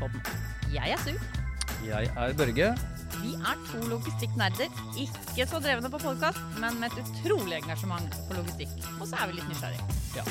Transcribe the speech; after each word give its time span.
Logistikkpodden. 0.00 0.72
Jeg 0.72 0.94
er 0.94 1.00
Su. 1.04 1.12
Jeg 1.84 2.08
er 2.16 2.32
Børge. 2.36 2.68
Vi 3.20 3.32
er 3.36 3.56
to 3.68 3.80
logistikknerder. 3.90 4.70
Ikke 4.96 5.44
så 5.48 5.60
drevne 5.60 5.90
på 5.92 6.00
podkast, 6.00 6.40
men 6.60 6.78
med 6.80 6.94
et 6.94 7.02
utrolig 7.02 7.58
engasjement 7.58 8.14
for 8.28 8.38
logistikk. 8.40 8.72
Og 8.96 9.10
så 9.10 9.18
er 9.20 9.28
vi 9.28 9.36
litt 9.36 9.50
nysgjerrige. 9.50 10.24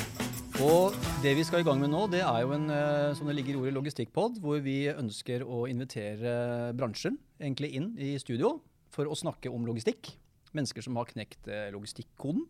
Og 0.66 0.96
det 1.22 1.36
vi 1.38 1.44
skal 1.46 1.62
i 1.62 1.66
gang 1.68 1.78
med 1.80 1.92
nå, 1.92 2.02
det 2.10 2.24
er 2.26 2.40
jo 2.42 2.54
en 2.56 2.66
eh, 2.74 3.12
som 3.16 3.30
det 3.30 3.36
ligger 3.38 3.54
i 3.54 3.60
ordet 3.62 3.76
logistikkpod, 3.78 4.40
hvor 4.42 4.58
vi 4.64 4.90
ønsker 4.90 5.46
å 5.46 5.62
invitere 5.70 6.72
bransjen 6.76 7.20
egentlig 7.38 7.70
inn 7.78 7.92
i 7.94 8.16
studio 8.20 8.56
for 8.90 9.06
å 9.06 9.16
snakke 9.16 9.52
om 9.54 9.68
logistikk. 9.68 10.16
Mennesker 10.56 10.82
som 10.82 10.98
har 10.98 11.08
knekt 11.12 11.46
eh, 11.46 11.70
logistikkoden. 11.70 12.42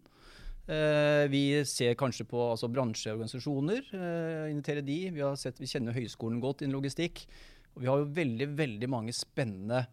Eh, 0.71 1.25
Vi 1.33 1.65
ser 1.67 1.97
kanskje 1.99 2.27
på 2.31 2.43
altså, 2.53 2.69
bransjeorganisasjoner, 2.71 3.89
eh, 3.97 4.51
invitere 4.53 4.85
de. 4.87 4.99
Vi, 5.11 5.25
sett, 5.41 5.59
vi 5.59 5.71
kjenner 5.71 5.97
høyskolen 5.97 6.43
godt 6.43 6.63
innen 6.63 6.77
logistikk. 6.79 7.25
Og 7.75 7.83
vi 7.83 7.91
har 7.91 7.99
jo 7.99 8.13
veldig, 8.15 8.49
veldig 8.59 8.91
mange 8.91 9.15
spennende 9.15 9.85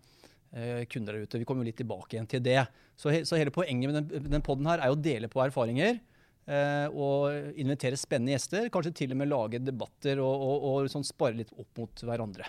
eh, 0.54 0.84
kunder 0.90 1.18
der 1.18 1.26
ute. 1.26 1.42
Vi 1.42 1.48
kommer 1.50 1.66
jo 1.66 1.72
litt 1.72 1.82
tilbake 1.82 2.16
igjen 2.18 2.30
til 2.30 2.44
det. 2.46 2.60
Så, 2.98 3.10
he, 3.14 3.24
så 3.26 3.40
hele 3.40 3.54
poenget 3.54 3.90
med 3.90 4.12
den, 4.12 4.30
den 4.38 4.46
podden 4.46 4.70
her 4.70 4.82
er 4.82 4.94
jo 4.94 4.98
å 4.98 5.06
dele 5.10 5.30
på 5.34 5.42
erfaringer. 5.46 6.00
Eh, 6.48 6.88
og 6.94 7.58
invitere 7.60 8.00
spennende 8.00 8.36
gjester. 8.36 8.70
Kanskje 8.74 8.96
til 9.02 9.16
og 9.16 9.22
med 9.22 9.32
lage 9.34 9.64
debatter 9.64 10.22
og, 10.24 10.46
og, 10.48 10.70
og 10.70 10.94
sånn 10.94 11.06
spare 11.08 11.42
litt 11.42 11.54
opp 11.58 11.82
mot 11.82 12.06
hverandre. 12.08 12.48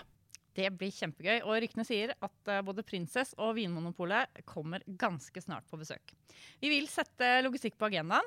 Det 0.57 0.69
blir 0.77 0.91
kjempegøy. 0.91 1.41
Og 1.45 1.59
ryktene 1.63 1.85
sier 1.87 2.13
at 2.17 2.49
eh, 2.51 2.61
både 2.65 2.83
Prinsess 2.87 3.35
og 3.37 3.55
Vinmonopolet 3.59 4.41
kommer 4.49 4.83
ganske 4.99 5.41
snart 5.43 5.67
på 5.69 5.77
besøk. 5.79 6.13
Vi 6.61 6.71
vil 6.71 6.87
sette 6.91 7.39
logistikk 7.45 7.77
på 7.79 7.89
agendaen. 7.91 8.25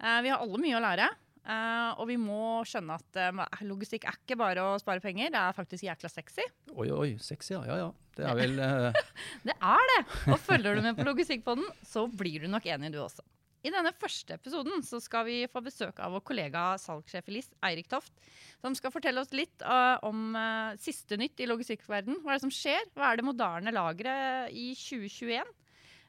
Eh, 0.00 0.20
Vi 0.24 0.32
har 0.32 0.40
alle 0.40 0.58
mye 0.62 0.78
å 0.78 0.82
lære. 0.84 1.08
eh, 1.44 1.90
Og 2.00 2.06
vi 2.08 2.16
må 2.20 2.62
skjønne 2.64 2.96
at 2.98 3.62
logistikk 3.62 4.04
er 4.08 4.16
ikke 4.22 4.38
bare 4.40 4.64
å 4.72 4.78
spare 4.80 5.00
penger, 5.04 5.30
det 5.30 5.40
er 5.40 5.52
faktisk 5.56 5.84
jækla 5.84 6.08
sexy. 6.10 6.46
Oi, 6.76 6.88
oi, 6.90 7.10
sexy, 7.18 7.54
ja. 7.54 7.62
Ja, 7.68 7.76
ja. 7.86 7.90
Det 8.16 8.26
er 8.26 8.34
vel 8.36 8.58
uh... 8.60 8.92
Det 9.46 9.54
er 9.54 9.84
det! 9.94 10.00
Og 10.32 10.38
følger 10.42 10.74
du 10.76 10.82
med 10.82 10.96
på 10.98 11.04
Logistikkpodden, 11.06 11.68
så 11.86 12.06
blir 12.10 12.40
du 12.42 12.48
nok 12.52 12.66
enig, 12.66 12.90
du 12.92 12.98
også. 13.04 13.22
I 13.60 13.72
denne 13.72 13.92
første 13.92 14.38
episoden 14.38 14.80
skal 14.86 15.26
vi 15.26 15.38
få 15.50 15.60
besøk 15.64 16.00
av 16.00 16.14
vår 16.16 16.22
kollega 16.30 16.64
salgssjef 16.80 17.28
i 17.28 17.36
LIS, 17.36 17.50
Eirik 17.68 17.90
Toft, 17.92 18.14
som 18.62 18.76
skal 18.76 18.92
fortelle 18.94 19.20
oss 19.20 19.34
litt 19.36 19.64
uh, 19.66 20.00
om 20.06 20.32
uh, 20.32 20.72
siste 20.80 21.18
nytt 21.20 21.42
i 21.42 21.48
logistikkverden. 21.50 22.22
Hva 22.22 22.32
er 22.32 22.40
det 22.40 22.46
som 22.46 22.54
skjer? 22.54 22.88
Hva 22.96 23.10
er 23.10 23.20
det 23.20 23.26
moderne 23.28 23.74
lageret 23.76 24.56
i 24.56 24.70
2021? 24.78 25.52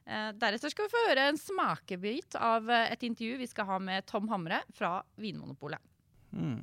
Uh, 0.08 0.30
deretter 0.40 0.72
skal 0.72 0.88
vi 0.88 0.94
få 0.94 1.06
høre 1.10 1.28
en 1.30 1.38
smakebit 1.38 2.40
av 2.40 2.66
eh, 2.72 2.88
et 2.90 3.04
intervju 3.06 3.36
vi 3.38 3.46
skal 3.46 3.68
ha 3.68 3.76
med 3.78 4.08
Tom 4.08 4.26
Hamre 4.32 4.64
fra 4.74 4.96
Vinmonopolet. 5.20 5.78
mm. 6.32 6.62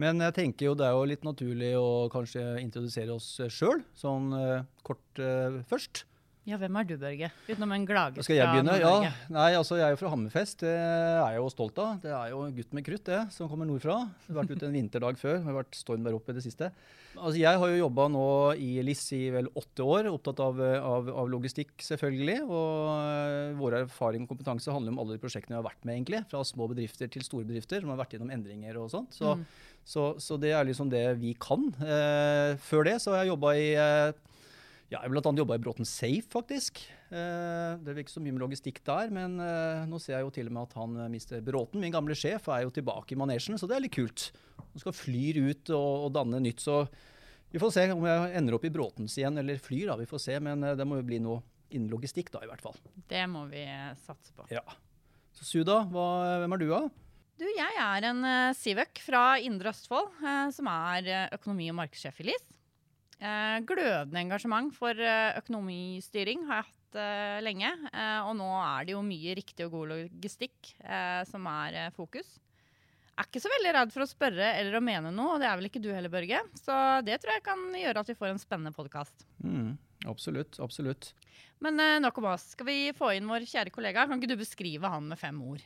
Men 0.00 0.18
jeg 0.24 0.34
tenker 0.34 0.66
jo 0.66 0.74
det 0.74 0.88
er 0.88 0.96
jo 0.96 1.06
litt 1.06 1.26
naturlig 1.26 1.70
å 1.78 2.08
kanskje 2.10 2.42
introdusere 2.58 3.14
oss 3.14 3.28
sjøl, 3.52 3.84
sånn 3.94 4.32
eh, 4.34 4.66
kort 4.86 5.22
eh, 5.22 5.60
først. 5.70 6.02
Ja, 6.44 6.58
hvem 6.60 6.76
er 6.76 6.84
du, 6.84 6.92
Børge? 7.00 7.30
Utenom 7.48 7.70
en 7.72 7.86
glaget 7.88 8.24
Skal 8.26 8.36
jeg 8.36 8.44
begynne? 8.52 8.74
Ja. 8.76 9.12
Nei, 9.32 9.46
altså 9.56 9.78
jeg 9.78 9.86
er 9.86 9.94
jo 9.94 10.00
fra 10.02 10.10
Hammerfest. 10.12 10.58
Det 10.60 10.72
er 10.76 11.22
jeg 11.32 11.38
jo 11.40 11.46
stolt 11.48 11.78
av. 11.80 11.94
Det 12.02 12.10
er 12.12 12.34
jo 12.34 12.42
en 12.44 12.52
gutt 12.52 12.74
med 12.76 12.84
krutt, 12.84 13.04
det, 13.08 13.20
som 13.32 13.48
kommer 13.48 13.64
nordfra. 13.64 13.94
Jeg 14.26 14.34
har 14.34 14.42
vært 14.42 14.52
ute 14.52 14.66
en 14.68 14.76
vinterdag 14.76 15.16
før. 15.16 15.38
Det 15.40 15.48
har 15.48 15.56
vært 15.62 15.78
storm 15.78 16.04
der 16.04 16.18
oppe 16.18 16.34
i 16.34 16.36
det 16.36 16.44
siste. 16.44 16.68
Altså 17.14 17.38
jeg 17.40 17.60
har 17.62 17.70
jo 17.72 17.78
jobba 17.78 18.08
nå 18.12 18.24
i 18.60 18.68
LIS 18.84 19.04
i 19.16 19.22
vel 19.32 19.48
åtte 19.56 19.86
år, 19.88 20.10
opptatt 20.12 20.42
av, 20.44 20.60
av, 20.60 21.08
av 21.24 21.30
logistikk 21.32 21.72
selvfølgelig. 21.86 22.36
Og 22.44 22.92
eh, 22.92 23.54
vår 23.62 23.78
erfaring 23.84 24.26
og 24.28 24.34
kompetanse 24.34 24.74
handler 24.74 24.92
om 24.92 25.00
alle 25.00 25.16
de 25.16 25.22
prosjektene 25.24 25.56
vi 25.56 25.62
har 25.62 25.68
vært 25.70 25.80
med, 25.88 25.96
egentlig. 25.96 26.20
Fra 26.28 26.44
små 26.44 26.68
bedrifter 26.74 27.08
til 27.14 27.24
store 27.24 27.48
bedrifter 27.48 27.80
som 27.80 27.94
har 27.94 28.02
vært 28.02 28.18
gjennom 28.18 28.34
endringer 28.36 28.76
og 28.84 28.92
sånt. 28.92 29.16
Så, 29.16 29.32
Mm. 29.38 29.46
så, 29.88 30.04
så 30.20 30.36
det 30.40 30.52
er 30.52 30.68
liksom 30.68 30.92
det 30.92 31.06
vi 31.24 31.32
kan. 31.40 31.70
Eh, 31.80 32.52
før 32.68 32.84
det 32.90 32.98
så 33.00 33.14
har 33.16 33.24
jeg 33.24 33.32
jobba 33.32 33.56
i 33.56 33.66
eh, 33.80 34.12
ja, 34.92 35.00
jeg 35.00 35.10
annet 35.10 35.40
jobba 35.40 35.56
i 35.56 35.62
Bråten 35.62 35.88
Safe, 35.88 36.26
faktisk. 36.30 36.82
Eh, 37.08 37.72
det 37.80 37.92
er 37.92 38.02
ikke 38.02 38.14
så 38.14 38.22
mye 38.22 38.34
med 38.36 38.44
logistikk 38.44 38.82
der, 38.86 39.10
men 39.14 39.38
eh, 39.42 39.86
nå 39.88 39.98
ser 40.02 40.18
jeg 40.18 40.26
jo 40.26 40.34
til 40.34 40.50
og 40.50 40.56
med 40.56 40.68
at 40.68 40.76
han 40.78 40.98
mister 41.12 41.42
Bråten, 41.44 41.82
min 41.82 41.94
gamle 41.94 42.16
sjef, 42.18 42.50
er 42.52 42.66
jo 42.66 42.74
tilbake 42.74 43.16
i 43.16 43.18
manesjen, 43.18 43.58
så 43.60 43.70
det 43.70 43.78
er 43.78 43.86
litt 43.86 43.96
kult. 43.96 44.28
Han 44.60 44.82
skal 44.82 44.96
flyr 44.96 45.40
ut 45.48 45.72
og, 45.74 45.90
og 46.06 46.14
danne 46.16 46.42
nytt, 46.44 46.62
så 46.64 46.84
vi 47.54 47.60
får 47.62 47.70
se 47.70 47.86
om 47.94 48.02
jeg 48.08 48.30
ender 48.34 48.56
opp 48.56 48.64
i 48.66 48.72
Bråtens 48.74 49.14
igjen, 49.20 49.36
eller 49.38 49.60
flyr, 49.62 49.92
da. 49.92 49.98
Vi 50.00 50.08
får 50.10 50.24
se, 50.24 50.38
men 50.42 50.66
eh, 50.66 50.76
det 50.78 50.86
må 50.90 50.98
jo 50.98 51.06
bli 51.06 51.20
noe 51.22 51.42
innen 51.74 51.90
logistikk, 51.90 52.32
da, 52.34 52.42
i 52.44 52.50
hvert 52.50 52.62
fall. 52.64 52.76
Det 53.10 53.24
må 53.30 53.44
vi 53.50 53.62
eh, 53.62 53.92
satse 54.04 54.34
på. 54.34 54.46
Ja. 54.50 54.64
Så 55.34 55.46
Suda, 55.46 55.80
hva, 55.90 56.06
hvem 56.42 56.54
er 56.54 56.62
du, 56.62 56.68
da? 56.70 56.84
Du, 57.34 57.46
jeg 57.50 57.78
er 57.82 58.04
en 58.06 58.20
uh, 58.22 58.54
Sivøk 58.54 59.00
fra 59.02 59.22
Indre 59.42 59.72
Østfold, 59.72 60.12
eh, 60.22 60.50
som 60.54 60.68
er 60.70 61.08
eh, 61.10 61.32
økonomi- 61.34 61.70
og 61.72 61.78
markedssjef 61.80 62.20
i 62.22 62.28
LIS. 62.28 62.44
Eh, 63.24 63.58
glødende 63.64 64.20
engasjement 64.20 64.72
for 64.76 64.98
eh, 65.00 65.36
økonomistyring 65.40 66.42
har 66.50 66.60
jeg 66.60 66.66
hatt 66.68 66.98
eh, 67.00 67.38
lenge. 67.46 67.70
eh, 67.88 68.18
og 68.26 68.34
nå 68.36 68.48
er 68.60 68.84
det 68.84 68.92
jo 68.96 69.04
mye 69.06 69.36
riktig 69.38 69.64
og 69.64 69.78
god 69.78 69.92
logistikk 69.94 70.74
eh, 70.84 71.22
som 71.30 71.46
er 71.48 71.88
fokus. 71.96 72.34
Er 73.14 73.28
ikke 73.28 73.40
så 73.40 73.50
veldig 73.52 73.72
redd 73.78 73.94
for 73.94 74.04
å 74.04 74.10
spørre 74.10 74.50
eller 74.58 74.76
å 74.76 74.82
mene 74.84 75.12
noe, 75.14 75.36
og 75.36 75.40
det 75.40 75.46
er 75.48 75.56
vel 75.56 75.68
ikke 75.70 75.80
du 75.80 75.88
heller, 75.94 76.10
Børge. 76.12 76.42
Så 76.58 76.74
det 77.06 77.20
tror 77.22 77.36
jeg 77.36 77.44
kan 77.46 77.62
gjøre 77.78 78.02
at 78.02 78.10
vi 78.10 78.16
får 78.18 78.32
en 78.32 78.42
spennende 78.42 78.74
podkast. 78.74 79.24
Mm, 79.38 79.76
absolutt, 80.10 80.58
absolutt. 80.58 81.12
Men 81.62 81.78
nok 82.02 82.18
om 82.18 82.26
oss. 82.32 82.50
Skal 82.56 82.66
vi 82.66 82.78
få 82.98 83.12
inn 83.14 83.30
vår 83.30 83.46
kjære 83.46 83.70
kollega? 83.72 84.08
Kan 84.10 84.18
ikke 84.18 84.34
du 84.34 84.40
beskrive 84.42 84.90
han 84.90 85.06
med 85.12 85.22
fem 85.22 85.38
ord? 85.46 85.62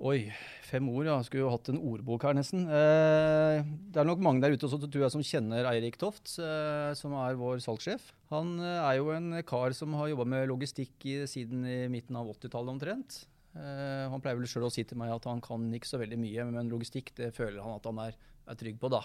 Oi, 0.00 0.30
fem 0.64 0.86
ord, 0.88 1.04
ja. 1.10 1.18
Skulle 1.20 1.42
jo 1.42 1.50
hatt 1.52 1.68
en 1.68 1.80
ordbok 1.84 2.22
her, 2.24 2.32
nesten. 2.38 2.62
Eh, 2.64 3.58
det 3.92 4.00
er 4.00 4.06
nok 4.08 4.22
mange 4.24 4.40
der 4.40 4.54
ute 4.54 4.64
også, 4.64 4.78
tror 4.86 5.04
jeg, 5.04 5.12
som 5.12 5.24
kjenner 5.26 5.68
Eirik 5.68 5.98
Toft, 6.00 6.38
eh, 6.40 6.92
som 6.96 7.12
er 7.20 7.36
vår 7.36 7.60
salgssjef. 7.60 8.06
Han 8.32 8.54
eh, 8.64 8.78
er 8.80 8.96
jo 8.96 9.10
en 9.12 9.34
kar 9.44 9.76
som 9.76 9.92
har 9.98 10.08
jobba 10.08 10.24
med 10.32 10.48
logistikk 10.48 11.04
i, 11.04 11.18
siden 11.28 11.68
i 11.68 11.76
midten 11.92 12.16
av 12.16 12.32
80-tallet 12.32 12.72
omtrent. 12.78 13.20
Eh, 13.52 14.08
han 14.08 14.24
pleier 14.24 14.40
vel 14.40 14.48
sjøl 14.48 14.70
å 14.70 14.72
si 14.72 14.86
til 14.88 14.96
meg 15.00 15.12
at 15.12 15.28
han 15.28 15.44
kan 15.44 15.68
ikke 15.76 15.92
så 15.92 16.00
veldig 16.00 16.22
mye, 16.24 16.48
men 16.48 16.72
logistikk 16.72 17.12
det 17.20 17.34
føler 17.36 17.60
han 17.60 17.76
at 17.76 17.92
han 17.92 18.00
er, 18.08 18.16
er 18.48 18.60
trygg 18.64 18.80
på, 18.80 18.88
da. 18.96 19.04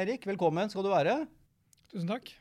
Eirik, 0.00 0.24
velkommen 0.32 0.72
skal 0.72 0.88
du 0.88 0.94
være. 0.94 1.20
Tusen 1.92 2.08
takk. 2.08 2.32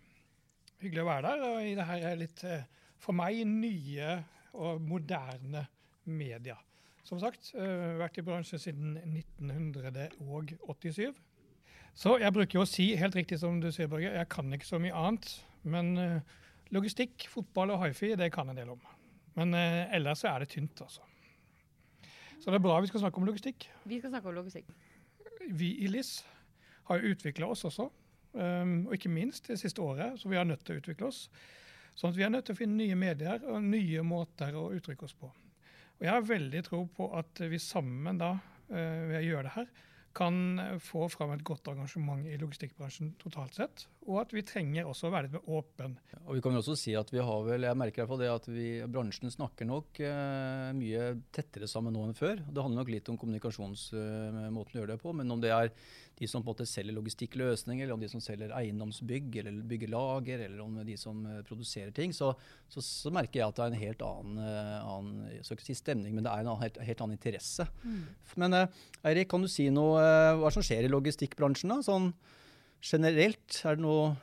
Hyggelig 0.79 1.03
å 1.03 1.11
være 1.11 1.27
der. 1.27 1.49
Og 1.49 1.65
i 1.67 1.75
det 1.75 1.91
her 1.91 2.11
er 2.13 2.21
litt 2.23 2.47
eh, 2.47 2.69
for 3.03 3.19
meg 3.19 3.43
nye 3.51 4.21
og 4.55 4.79
moderne 4.87 5.67
media. 6.07 6.55
Som 7.03 7.19
sagt, 7.19 7.51
eh, 7.55 7.97
vært 7.99 8.17
i 8.17 8.23
bransjen 8.23 8.61
siden 8.61 8.95
1987. 9.11 11.11
Så 11.93 12.15
jeg 12.17 12.33
bruker 12.33 12.57
jo 12.57 12.63
å 12.63 12.69
si, 12.69 12.95
helt 12.97 13.15
riktig 13.15 13.37
som 13.41 13.59
du 13.61 13.69
sier, 13.71 13.89
Børge, 13.91 14.13
jeg 14.15 14.29
kan 14.31 14.53
ikke 14.55 14.69
så 14.69 14.79
mye 14.81 14.95
annet. 14.95 15.27
Men 15.63 15.97
eh, 15.97 16.37
logistikk, 16.73 17.27
fotball 17.29 17.75
og 17.75 17.83
hifi, 17.85 18.13
det 18.19 18.31
kan 18.33 18.49
en 18.49 18.57
del 18.57 18.71
om. 18.73 18.81
Men 19.35 19.53
eh, 19.57 19.95
ellers 19.95 20.23
så 20.23 20.31
er 20.31 20.43
det 20.43 20.53
tynt, 20.55 20.81
altså. 20.81 21.03
Så 22.39 22.51
det 22.51 22.59
er 22.59 22.65
bra 22.65 22.79
vi 22.83 22.89
skal 22.91 23.03
snakke 23.03 23.21
om 23.21 23.27
logistikk. 23.27 23.67
Vi 23.87 23.99
skal 23.99 24.11
snakke 24.11 24.31
om 24.31 24.35
logistikk. 24.35 24.71
Vi 25.51 25.69
i 25.83 25.87
LIS 25.87 26.17
har 26.89 26.99
jo 26.99 27.13
utvikla 27.13 27.47
oss 27.47 27.63
også, 27.67 27.85
um, 28.35 28.73
og 28.87 28.97
ikke 28.97 29.11
minst 29.11 29.47
det 29.47 29.55
siste 29.61 29.81
året, 29.81 30.17
så 30.19 30.27
vi 30.27 30.35
er 30.35 30.47
nødt 30.47 30.65
til 30.67 30.75
å 30.75 30.81
utvikle 30.81 31.07
oss. 31.07 31.21
Sånn 31.95 32.11
at 32.11 32.17
vi 32.17 32.25
er 32.25 32.33
nødt 32.33 32.49
til 32.49 32.55
å 32.55 32.59
finne 32.59 32.81
nye 32.81 32.97
medier 32.99 33.45
og 33.47 33.63
nye 33.63 34.03
måter 34.03 34.57
å 34.59 34.65
uttrykke 34.75 35.07
oss 35.07 35.15
på. 35.15 35.29
Og 35.99 36.07
jeg 36.07 36.13
har 36.13 36.27
veldig 36.27 36.61
tro 36.67 36.83
på 36.97 37.09
at 37.17 37.43
vi 37.49 37.59
sammen 37.61 38.19
da, 38.21 38.35
eh, 38.69 39.01
ved 39.09 39.19
å 39.19 39.25
gjøre 39.27 39.47
det 39.47 39.55
her, 39.57 39.73
kan 40.17 40.59
eh, 40.59 40.77
få 40.81 41.07
fram 41.11 41.33
et 41.35 41.45
godt 41.45 41.69
engasjement 41.71 42.25
i 42.27 42.37
logistikkbransjen 42.41 43.15
totalt 43.21 43.57
sett. 43.59 43.87
Og 44.03 44.19
at 44.19 44.33
vi 44.35 44.43
trenger 44.43 44.87
også 44.89 45.07
å 45.07 45.13
være 45.13 45.27
litt 45.27 45.35
mer 45.37 45.57
åpen. 45.57 45.95
Og 46.25 46.35
vi 46.35 46.41
kan 46.43 46.55
jo 46.55 46.59
også 46.59 46.75
si 46.79 46.93
at 46.97 47.11
vi 47.13 47.21
har 47.23 47.45
vel, 47.47 47.65
jeg 47.67 47.79
merker 47.79 48.01
i 48.01 48.03
hvert 48.03 48.11
fall 48.11 48.21
det 48.23 48.31
at 48.33 48.47
vi, 48.51 48.67
bransjen 48.91 49.31
snakker 49.31 49.67
nok 49.69 49.99
eh, 50.03 50.69
mye 50.75 51.05
tettere 51.35 51.69
sammen 51.71 51.95
nå 51.95 52.03
enn 52.07 52.17
før. 52.17 52.41
Det 52.43 52.63
handler 52.63 52.81
nok 52.81 52.91
litt 52.91 53.11
om 53.11 53.19
kommunikasjonsmåten 53.21 54.49
å 54.59 54.81
gjøre 54.81 54.93
det 54.93 54.99
på, 55.03 55.13
men 55.15 55.31
om 55.31 55.43
det 55.43 55.53
er 55.55 55.71
de 56.19 56.27
som 56.29 56.43
på 56.43 56.51
en 56.51 56.53
måte 56.53 56.67
selger 56.69 56.95
logistikkløsninger, 56.97 57.85
eller 57.85 57.95
om 57.95 58.03
de 58.03 58.11
som 58.11 58.21
selger 58.23 58.53
eiendomsbygg 58.55 59.39
eller 59.41 59.63
bygger 59.71 59.91
lager, 59.93 60.43
eller 60.45 60.61
om 60.65 60.77
de 60.85 60.97
som 60.99 61.23
eh, 61.29 61.41
produserer 61.47 61.95
ting, 61.95 62.13
så, 62.15 62.33
så, 62.71 62.83
så 62.83 63.13
merker 63.13 63.41
jeg 63.41 63.47
at 63.47 63.59
det 63.59 63.65
er 63.65 63.73
en 63.73 63.83
helt 63.85 64.05
annen, 64.09 64.43
eh, 64.43 64.77
annen 64.83 65.33
jeg 65.37 65.47
skal 65.47 65.59
ikke 65.59 65.69
si 65.71 65.79
stemning, 65.79 66.13
men 66.15 66.27
det 66.27 66.33
er 66.33 66.43
en 66.43 66.53
annen, 66.53 66.63
helt, 66.67 66.83
helt 66.91 67.03
annen 67.05 67.17
interesse. 67.17 67.67
Men 68.39 68.59
eh, 68.59 68.85
Eirik, 69.09 69.31
kan 69.31 69.43
du 69.43 69.51
si 69.51 69.69
noe, 69.73 69.99
eh, 70.03 70.35
hva 70.43 70.51
som 70.53 70.65
skjer 70.65 70.85
i 70.85 70.91
logistikkbransjen 70.91 71.71
da? 71.73 71.81
Sånn 71.85 72.11
generelt, 72.83 73.59
er 73.65 73.75
det 73.79 73.85
noe 73.85 74.13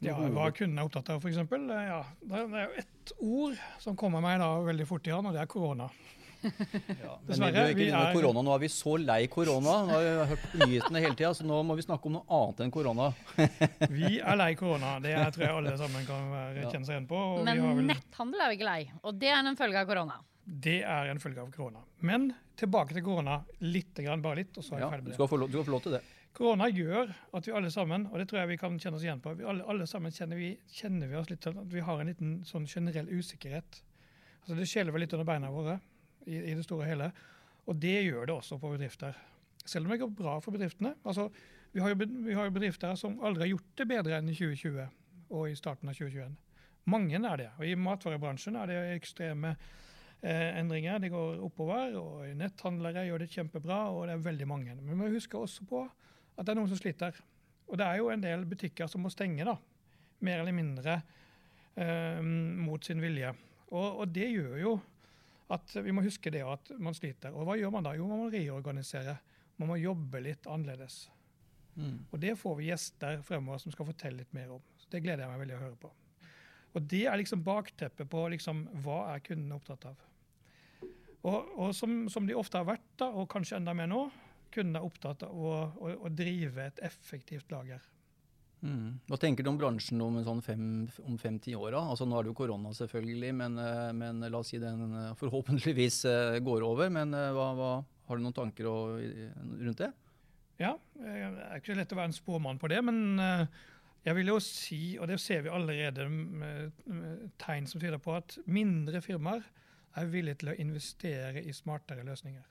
Ja, 0.00 0.14
hva 0.16 0.46
kunden 0.56 0.78
er 0.80 0.86
opptatt 0.88 1.10
av, 1.12 1.20
f.eks. 1.20 1.36
Ja, 1.36 1.98
det 2.24 2.38
er 2.38 2.54
er 2.56 2.62
jo 2.70 2.78
ett 2.80 3.12
ord 3.20 3.58
som 3.82 3.96
kommer 4.00 4.22
meg 4.24 4.38
da 4.40 4.48
veldig 4.64 4.86
fort 4.88 5.06
i 5.06 5.12
hånd, 5.12 5.28
og 5.28 5.34
det 5.36 5.42
er 5.42 5.50
korona. 5.50 5.90
Ja, 6.40 7.18
men 7.20 7.26
Dessverre, 7.28 7.66
vi 7.68 7.74
bør 7.74 7.82
ikke 7.84 7.98
er- 8.00 8.14
korona. 8.16 8.42
Nå 8.46 8.54
er 8.54 8.60
vi 8.62 8.68
så 8.72 8.94
lei 8.96 9.26
korona. 9.28 9.74
Nå 9.84 9.90
har 9.92 10.06
vi 10.06 10.30
hørt 10.30 10.46
på 10.54 10.60
nyhetene 10.62 11.02
hele 11.04 11.14
tida, 11.18 11.34
så 11.36 11.44
nå 11.44 11.58
må 11.68 11.76
vi 11.76 11.84
snakke 11.84 12.08
om 12.08 12.14
noe 12.16 12.24
annet 12.38 12.62
enn 12.64 12.72
korona. 12.72 13.10
Vi 13.98 14.14
er 14.24 14.36
lei 14.40 14.54
korona. 14.56 14.94
Det 15.04 15.12
jeg 15.12 15.34
tror 15.36 15.44
jeg 15.44 15.56
alle 15.58 15.74
sammen 15.82 16.06
kan 16.08 16.32
kjenne 16.72 16.86
seg 16.88 16.94
igjen 16.96 17.08
på. 17.10 17.20
Og 17.36 17.44
Men 17.44 17.60
vi 17.60 17.66
har 17.66 17.76
vel, 17.76 17.86
netthandel 17.92 18.40
er 18.40 18.48
vi 18.54 18.56
ikke 18.56 18.70
lei, 18.70 18.80
og 19.04 19.18
det 19.20 19.28
er 19.36 19.42
en 19.52 19.56
følge 19.60 19.82
av 19.84 19.86
korona. 19.92 20.16
det 20.64 20.78
er 20.82 21.10
en 21.12 21.20
følge 21.20 21.44
av 21.44 21.50
korona. 21.52 21.84
Men 22.00 22.30
tilbake 22.56 22.96
til 22.96 23.04
korona 23.04 23.36
litt, 23.60 23.92
grann, 24.00 24.22
bare 24.24 24.40
litt, 24.40 24.56
og 24.56 24.64
så 24.64 24.78
er 24.78 24.80
Ja, 24.80 24.86
jeg 24.88 24.94
ferdig 24.96 25.04
med 25.04 25.12
det. 25.12 25.18
skal 25.20 25.28
få 25.28 25.38
lov, 25.44 25.50
du 25.52 25.58
skal 25.60 25.68
få 25.68 25.76
lov 25.76 25.82
til 25.84 25.92
det. 25.98 26.00
Korona 26.36 26.68
gjør 26.70 27.10
at 27.36 27.46
vi 27.46 27.52
alle 27.52 27.70
sammen, 27.74 28.06
og 28.08 28.20
det 28.20 28.28
tror 28.30 28.40
jeg 28.40 28.52
vi 28.52 28.58
kan 28.60 28.76
kjenne 28.78 28.98
oss 29.00 29.04
igjen 29.04 29.22
på, 29.22 29.32
alle, 29.50 29.64
alle 29.66 29.86
sammen 29.90 30.14
kjenner 30.14 30.38
vi, 30.38 30.52
kjenner 30.72 31.10
vi 31.10 31.18
oss 31.18 31.30
litt 31.30 31.44
sånn 31.44 31.58
at 31.64 31.72
vi 31.72 31.82
har 31.84 32.00
en 32.00 32.10
liten 32.10 32.36
sånn 32.46 32.68
generell 32.70 33.10
usikkerhet. 33.10 33.80
Altså 34.40 34.56
Det 34.58 34.68
skjelver 34.70 35.02
litt 35.02 35.12
under 35.16 35.28
beina 35.28 35.50
våre 35.52 35.80
i, 36.24 36.38
i, 36.38 36.54
det 36.54 36.64
store 36.64 36.86
og 36.86 36.90
hele. 36.90 37.10
Og 37.66 37.76
det 37.82 37.96
gjør 38.06 38.30
det 38.30 38.36
også 38.36 38.60
på 38.62 38.70
bedrifter. 38.72 39.18
Selv 39.66 39.86
om 39.86 39.92
det 39.92 40.00
går 40.00 40.14
bra 40.16 40.38
for 40.40 40.54
bedriftene. 40.54 40.94
altså 41.02 41.28
Vi 41.72 41.82
har 41.82 41.92
jo, 41.92 42.06
vi 42.26 42.34
har 42.34 42.46
jo 42.48 42.54
bedrifter 42.54 42.94
som 42.98 43.18
aldri 43.20 43.44
har 43.44 43.52
gjort 43.52 43.74
det 43.76 43.88
bedre 43.90 44.16
enn 44.18 44.30
i 44.30 44.38
2020 44.38 44.88
og 45.30 45.50
i 45.50 45.58
starten 45.58 45.90
av 45.90 45.98
2021. 45.98 46.32
Mange 46.90 47.20
er 47.20 47.36
det. 47.36 47.50
Og 47.58 47.66
i 47.68 47.76
matvarebransjen 47.78 48.56
er 48.56 48.70
det 48.70 48.78
ekstreme 48.96 49.52
eh, 49.52 50.58
endringer. 50.58 50.98
Det 50.98 51.12
går 51.12 51.42
oppover, 51.44 51.94
og 52.00 52.24
netthandlere 52.38 53.04
gjør 53.06 53.22
det 53.22 53.30
kjempebra, 53.34 53.82
og 53.92 54.08
det 54.08 54.16
er 54.16 54.24
veldig 54.24 54.48
mange. 54.48 54.74
Men 54.80 54.88
vi 54.88 54.98
må 54.98 55.10
huske 55.12 55.38
også 55.38 55.66
på 55.68 55.84
at 56.40 56.46
det 56.46 56.54
er 56.54 56.58
noen 56.58 56.70
som 56.72 56.80
sliter. 56.80 57.16
Og 57.68 57.78
det 57.78 57.86
er 57.86 58.00
jo 58.00 58.08
en 58.10 58.22
del 58.24 58.46
butikker 58.48 58.88
som 58.90 59.04
må 59.04 59.12
stenge, 59.12 59.44
da. 59.46 59.54
Mer 60.24 60.42
eller 60.42 60.56
mindre 60.56 60.96
eh, 61.76 62.20
mot 62.20 62.84
sin 62.84 63.02
vilje. 63.02 63.30
Og, 63.70 64.00
og, 64.02 64.06
det 64.10 64.30
gjør 64.32 64.56
jo 64.60 64.74
at 65.54 65.76
vi 65.84 65.92
må 65.94 66.02
huske 66.04 66.32
det 66.32 66.42
at 66.46 66.72
man 66.82 66.96
sliter. 66.96 67.34
Og 67.34 67.46
hva 67.46 67.56
gjør 67.58 67.74
man 67.74 67.86
da? 67.86 67.94
Jo, 67.98 68.08
man 68.10 68.24
må 68.24 68.28
reorganisere. 68.32 69.16
Man 69.60 69.70
må 69.70 69.78
jobbe 69.80 70.22
litt 70.24 70.48
annerledes. 70.50 71.04
Mm. 71.76 72.06
Og 72.10 72.20
det 72.22 72.36
får 72.38 72.56
vi 72.58 72.70
gjester 72.70 73.20
fremover 73.26 73.62
som 73.62 73.74
skal 73.74 73.88
fortelle 73.90 74.22
litt 74.22 74.32
mer 74.36 74.54
om. 74.56 74.62
Så 74.80 74.90
Det 74.90 75.02
gleder 75.04 75.24
jeg 75.24 75.32
meg 75.32 75.42
veldig 75.44 75.58
å 75.58 75.64
høre 75.64 75.80
på. 75.84 75.92
Og 76.70 76.86
det 76.86 77.04
er 77.10 77.18
liksom 77.18 77.42
bakteppet 77.44 78.08
på 78.10 78.24
liksom, 78.30 78.64
hva 78.84 79.02
er 79.14 79.22
kundene 79.26 79.58
opptatt 79.58 79.88
av. 79.90 80.06
Og, 81.20 81.50
og 81.60 81.72
som, 81.76 82.06
som, 82.08 82.26
de 82.26 82.36
ofte 82.38 82.56
har 82.56 82.68
vært, 82.68 82.86
da, 83.00 83.10
og 83.10 83.28
kanskje 83.30 83.58
enda 83.58 83.74
mer 83.76 83.90
nå, 83.90 84.04
kundene 84.54 84.82
er 84.82 84.86
opptatt 84.86 85.24
av 85.26 85.34
å, 85.34 85.54
å, 85.78 85.94
å 86.06 86.12
drive 86.12 86.68
et 86.70 86.82
effektivt 86.86 87.50
lager. 87.52 87.82
Mm. 88.60 88.98
Hva 89.08 89.16
tenker 89.16 89.44
du 89.44 89.48
om 89.48 89.58
bransjen 89.60 90.02
om, 90.04 90.18
sånn 90.24 90.42
fem, 90.44 90.64
om 91.08 91.16
fem-ti 91.20 91.54
år? 91.56 91.78
Altså, 91.78 92.04
nå 92.04 92.18
er 92.18 92.26
det 92.26 92.32
jo 92.32 92.38
korona, 92.42 92.74
selvfølgelig, 92.76 93.32
men, 93.38 93.56
eh, 93.62 93.88
men, 93.96 94.20
la 94.26 94.42
oss 94.42 94.52
si 94.52 94.60
den 94.60 94.84
eh, 94.90 95.14
forhåpentligvis 95.20 96.02
eh, 96.10 96.36
går 96.44 96.66
over. 96.66 96.92
Men 96.92 97.16
hva, 97.16 97.48
hva, 97.56 97.72
har 98.10 98.18
du 98.18 98.24
noen 98.26 98.36
tanker 98.36 98.68
rundt 98.68 99.80
det? 99.80 99.90
Ja, 100.60 100.74
det 100.98 101.16
er 101.16 101.56
ikke 101.56 101.72
så 101.72 101.78
lett 101.78 101.92
å 101.94 102.00
være 102.00 102.10
en 102.10 102.16
spåmann 102.16 102.58
på 102.60 102.68
det, 102.68 102.82
men 102.84 103.14
jeg 104.04 104.16
vil 104.18 104.28
jo 104.28 104.36
si, 104.44 104.80
og 105.00 105.08
det 105.08 105.16
ser 105.22 105.46
vi 105.46 105.52
allerede 105.54 106.04
tegn 107.40 107.68
som 107.70 107.80
tyder 107.80 108.02
på, 108.02 108.18
at 108.18 108.34
mindre 108.44 109.00
firmaer 109.00 109.46
er 109.96 110.10
villige 110.10 110.42
til 110.42 110.52
å 110.52 110.56
investere 110.60 111.40
i 111.40 111.54
smartere 111.56 112.04
løsninger. 112.04 112.44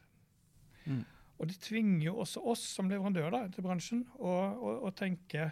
Mm. 0.88 1.04
Og 1.40 1.48
det 1.48 1.60
tvinger 1.64 2.10
jo 2.10 2.18
også 2.20 2.44
oss 2.52 2.64
som 2.76 2.90
leverandør 2.92 3.32
da, 3.32 3.44
til 3.54 3.64
bransjen 3.64 4.04
å, 4.20 4.32
å, 4.32 4.74
å 4.90 4.92
tenke, 4.96 5.52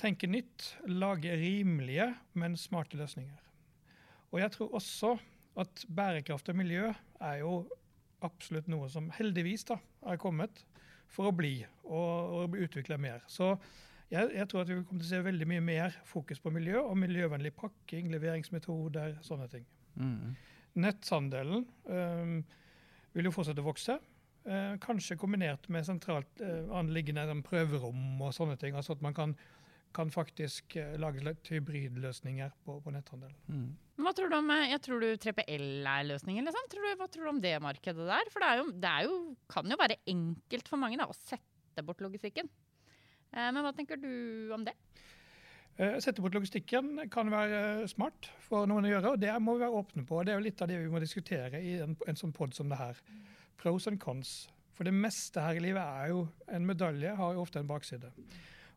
tenke, 0.00 0.26
nytt. 0.30 0.72
Lage 0.90 1.36
rimelige, 1.38 2.08
men 2.34 2.58
smarte 2.58 2.98
løsninger. 2.98 3.44
Og 4.30 4.42
jeg 4.42 4.54
tror 4.54 4.74
også 4.78 5.14
at 5.60 5.84
bærekraft 5.90 6.50
og 6.50 6.58
miljø 6.58 6.90
er 7.20 7.38
jo 7.42 7.54
absolutt 8.24 8.68
noe 8.70 8.90
som 8.92 9.08
heldigvis 9.14 9.66
da, 9.70 9.78
er 10.10 10.20
kommet 10.20 10.64
for 11.10 11.30
å 11.30 11.34
bli 11.34 11.56
og, 11.86 12.34
og 12.36 12.50
bli 12.52 12.66
utvikla 12.66 12.98
mer. 13.00 13.22
Så 13.30 13.54
jeg, 14.10 14.30
jeg, 14.34 14.46
tror 14.50 14.64
at 14.64 14.70
vi 14.70 14.78
kommer 14.82 15.02
til 15.02 15.06
å 15.06 15.12
se 15.12 15.22
veldig 15.26 15.46
mye 15.50 15.64
mer 15.64 15.98
fokus 16.08 16.42
på 16.42 16.52
miljø 16.54 16.82
og 16.82 16.96
miljøvennlig 16.98 17.52
pakking, 17.58 18.10
leveringsmetoder, 18.10 19.20
sånne 19.26 19.46
ting. 19.52 19.66
Mm. 19.94 20.34
Netthandelen 20.82 21.66
øh, 21.90 22.32
vil 23.14 23.28
jo 23.28 23.34
fortsette 23.34 23.62
å 23.62 23.68
vokse. 23.70 23.98
Eh, 24.48 24.74
kanskje 24.80 25.18
kombinert 25.20 25.66
med 25.68 25.84
sentralt 25.84 26.40
eh, 26.40 26.68
anliggende 26.72 27.26
prøverom 27.44 28.22
og 28.24 28.32
sånne 28.32 28.56
ting. 28.60 28.74
altså 28.74 28.96
at 28.96 29.02
man 29.04 29.14
kan, 29.14 29.34
kan 29.92 30.10
faktisk 30.10 30.76
eh, 30.80 30.96
lage 30.96 31.34
hybridløsninger 31.50 32.54
på, 32.64 32.78
på 32.80 32.94
netthandel. 32.94 33.34
Mm. 33.52 33.68
Hva 34.00 34.14
tror 34.16 34.32
du 34.32 34.38
om 34.38 34.48
eh, 34.54 34.70
jeg 34.72 34.82
tror 34.86 35.04
du 35.04 35.10
3PL 35.20 35.68
er 35.84 36.08
løsningen? 36.08 36.48
Liksom? 36.48 36.72
Tror 36.72 36.88
du, 36.88 36.94
hva 36.96 37.08
tror 37.12 37.26
du 37.26 37.32
om 37.34 37.42
det 37.44 37.54
markedet 37.60 38.08
der? 38.08 38.32
For 38.32 38.40
det, 38.40 38.50
jo, 38.62 38.66
det 38.80 38.96
jo, 39.04 39.20
kan 39.52 39.68
jo 39.68 39.80
være 39.80 40.00
enkelt 40.08 40.72
for 40.72 40.80
mange 40.80 40.96
da, 41.00 41.10
å 41.10 41.18
sette 41.18 41.84
bort 41.84 42.00
logistikken. 42.00 42.48
Eh, 43.34 43.50
men 43.52 43.60
hva 43.60 43.74
tenker 43.76 44.00
du 44.00 44.54
om 44.56 44.64
det? 44.64 44.72
Eh, 45.76 45.98
sette 46.00 46.24
bort 46.24 46.34
logistikken 46.36 47.04
kan 47.12 47.28
være 47.32 47.88
smart 47.92 48.32
for 48.44 48.64
noen 48.68 48.88
å 48.88 48.94
gjøre, 48.94 49.12
og 49.14 49.20
det 49.20 49.36
må 49.40 49.58
vi 49.58 49.66
være 49.66 49.84
åpne 49.84 50.06
på. 50.08 50.24
Det 50.24 50.32
er 50.32 50.40
jo 50.40 50.46
litt 50.48 50.64
av 50.64 50.72
det 50.72 50.80
vi 50.80 50.90
må 50.92 51.00
diskutere 51.02 51.60
i 51.60 51.76
en, 51.84 51.94
en 52.08 52.18
sånn 52.18 52.34
pod 52.36 52.56
som 52.56 52.72
det 52.72 52.80
her. 52.80 53.04
Pros 53.60 53.86
and 53.90 54.00
cons. 54.00 54.48
For 54.76 54.88
det 54.88 54.96
meste 54.96 55.42
her 55.44 55.58
i 55.58 55.62
livet 55.62 55.82
er 55.82 56.12
jo 56.14 56.26
En 56.48 56.66
medalje 56.66 57.12
har 57.16 57.34
jo 57.36 57.42
ofte 57.44 57.60
en 57.60 57.68
bakside. 57.68 58.08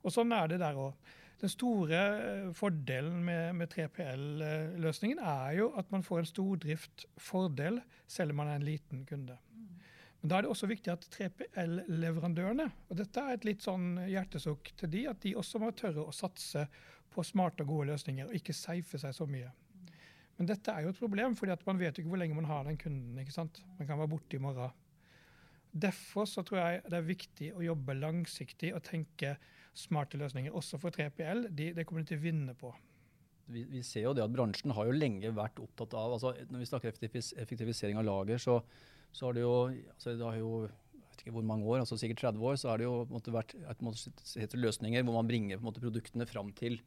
Og 0.03 0.12
sånn 0.12 0.33
er 0.35 0.50
det 0.51 0.59
der 0.59 0.80
òg. 0.80 0.97
Den 1.44 1.51
store 1.51 2.00
eh, 2.00 2.51
fordelen 2.56 3.24
med, 3.24 3.56
med 3.59 3.71
3PL-løsningen 3.71 5.19
er 5.19 5.57
jo 5.57 5.71
at 5.80 5.89
man 5.91 6.03
får 6.06 6.21
en 6.21 6.30
stordriftfordel 6.30 7.81
selv 8.07 8.31
om 8.31 8.39
man 8.39 8.51
er 8.51 8.59
en 8.59 8.68
liten 8.68 9.01
kunde. 9.07 9.35
Men 10.21 10.31
da 10.31 10.38
er 10.38 10.45
det 10.45 10.53
også 10.53 10.69
viktig 10.71 10.91
at 10.94 11.07
3PL-leverandørene, 11.12 12.69
og 12.88 12.95
dette 12.95 13.19
er 13.19 13.35
et 13.35 13.47
litt 13.47 13.65
sånn 13.65 13.97
hjertesukk 14.07 14.71
til 14.80 14.91
de, 14.94 15.01
at 15.12 15.19
de 15.25 15.33
også 15.35 15.59
må 15.59 15.74
tørre 15.75 16.06
å 16.06 16.15
satse 16.15 16.63
på 17.12 17.25
smarte 17.27 17.65
og 17.65 17.74
gode 17.74 17.89
løsninger, 17.91 18.30
og 18.30 18.38
ikke 18.39 18.56
safe 18.56 19.01
seg 19.01 19.15
så 19.18 19.27
mye. 19.27 19.51
Men 20.44 20.50
dette 20.50 20.74
er 20.75 20.84
jo 20.84 20.92
et 20.92 20.98
problem, 21.00 21.38
fordi 21.40 21.56
man 21.63 21.78
vet 21.80 21.95
jo 21.95 22.04
ikke 22.04 22.12
hvor 22.12 22.19
lenge 22.19 22.36
man 22.36 22.50
har 22.50 22.66
den 22.68 22.75
kunden. 22.75 23.19
ikke 23.22 23.31
sant? 23.31 23.62
Man 23.78 23.88
kan 23.88 23.95
være 24.01 24.12
borte 24.12 24.36
i 24.36 24.42
morgen. 24.44 24.74
Derfor 25.72 26.28
så 26.28 26.44
tror 26.44 26.60
jeg 26.60 26.81
det 26.92 26.98
er 26.98 27.06
viktig 27.07 27.51
å 27.56 27.63
jobbe 27.63 27.95
langsiktig 27.95 28.74
og 28.75 28.84
tenke 28.84 29.38
smarte 29.72 30.19
løsninger, 30.19 30.51
også 30.51 30.81
for 30.84 30.92
3PL. 30.92 31.48
De, 31.56 31.69
det 31.78 31.86
kommer 31.88 32.04
de 32.04 32.12
til 32.12 32.19
å 32.19 32.25
vinne 32.25 32.57
på. 32.60 32.74
Vi, 33.56 33.63
vi, 33.72 33.86
ser 33.88 34.10
jo 34.10 34.12
det 34.18 34.25
at 34.25 34.36
bransjen 34.36 34.75
har 34.75 34.90
jo 34.90 34.98
lenge 34.98 35.31
vært 35.36 35.63
opptatt 35.63 35.95
av 36.00 36.13
altså 36.16 36.34
Når 36.51 36.62
vi 36.62 36.68
snakker 36.68 36.92
effektivisering 36.92 37.98
av 38.00 38.06
lager, 38.07 38.44
så, 38.44 38.60
så 39.16 39.30
har 39.30 39.40
det 39.40 39.45
jo, 39.45 39.56
altså 39.95 40.18
det 40.19 40.28
har 40.28 40.42
jo 40.42 40.51
jeg 40.68 41.07
vet 41.07 41.24
ikke 41.24 41.38
hvor 41.38 41.48
mange 41.48 41.72
år, 41.72 41.86
altså 41.86 41.95
sikkert 42.01 42.25
30 42.34 42.48
år, 42.51 42.60
så 42.60 42.74
har 42.74 42.84
det 42.84 42.90
jo 42.90 43.00
måte, 43.07 43.31
vært 43.31 43.56
måte, 43.86 44.60
løsninger 44.60 45.07
hvor 45.07 45.22
man 45.22 45.31
bringer 45.31 45.63
måte, 45.63 45.84
produktene 45.84 46.28
fram 46.28 46.51
til 46.57 46.81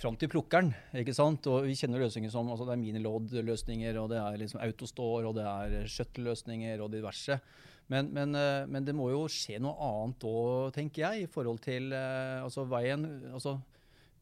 fram 0.00 0.16
til 0.18 0.30
plukkeren. 0.32 0.72
ikke 0.98 1.14
sant? 1.16 1.46
Og 1.50 1.66
vi 1.66 1.76
kjenner 1.78 2.02
løsninger 2.02 2.32
som 2.32 2.48
altså 2.50 2.66
det 2.68 2.76
er 2.76 2.82
miniload-løsninger, 2.82 3.98
og 4.00 4.10
det 4.12 4.20
er 4.22 4.40
liksom 4.40 4.62
autostore, 4.64 5.28
og 5.28 5.36
det 5.38 5.46
er 5.46 5.90
shuttle-løsninger 5.90 6.82
og 6.82 6.92
diverse. 6.94 7.38
Men, 7.92 8.08
men, 8.14 8.36
eh, 8.38 8.64
men, 8.70 8.84
det 8.86 8.94
må 8.96 9.10
jo 9.12 9.24
skje 9.30 9.58
noe 9.62 9.74
annet 9.84 10.26
òg, 10.28 10.72
tenker 10.76 11.04
jeg, 11.04 11.24
i 11.24 11.30
forhold 11.30 11.60
til 11.64 11.92
eh, 11.96 12.38
altså 12.40 12.64
veien 12.70 13.04
altså, 13.32 13.56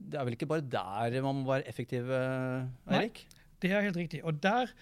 Det 0.00 0.16
er 0.16 0.26
vel 0.26 0.36
ikke 0.38 0.48
bare 0.50 0.64
der 0.64 1.20
man 1.22 1.42
må 1.42 1.52
være 1.52 1.68
effektiv, 1.68 2.08
eh, 2.10 2.64
Eirik? 2.90 3.26
Det 3.60 3.70
er 3.70 3.84
helt 3.84 4.00
riktig. 4.00 4.22
Og 4.24 4.40
der 4.42 4.72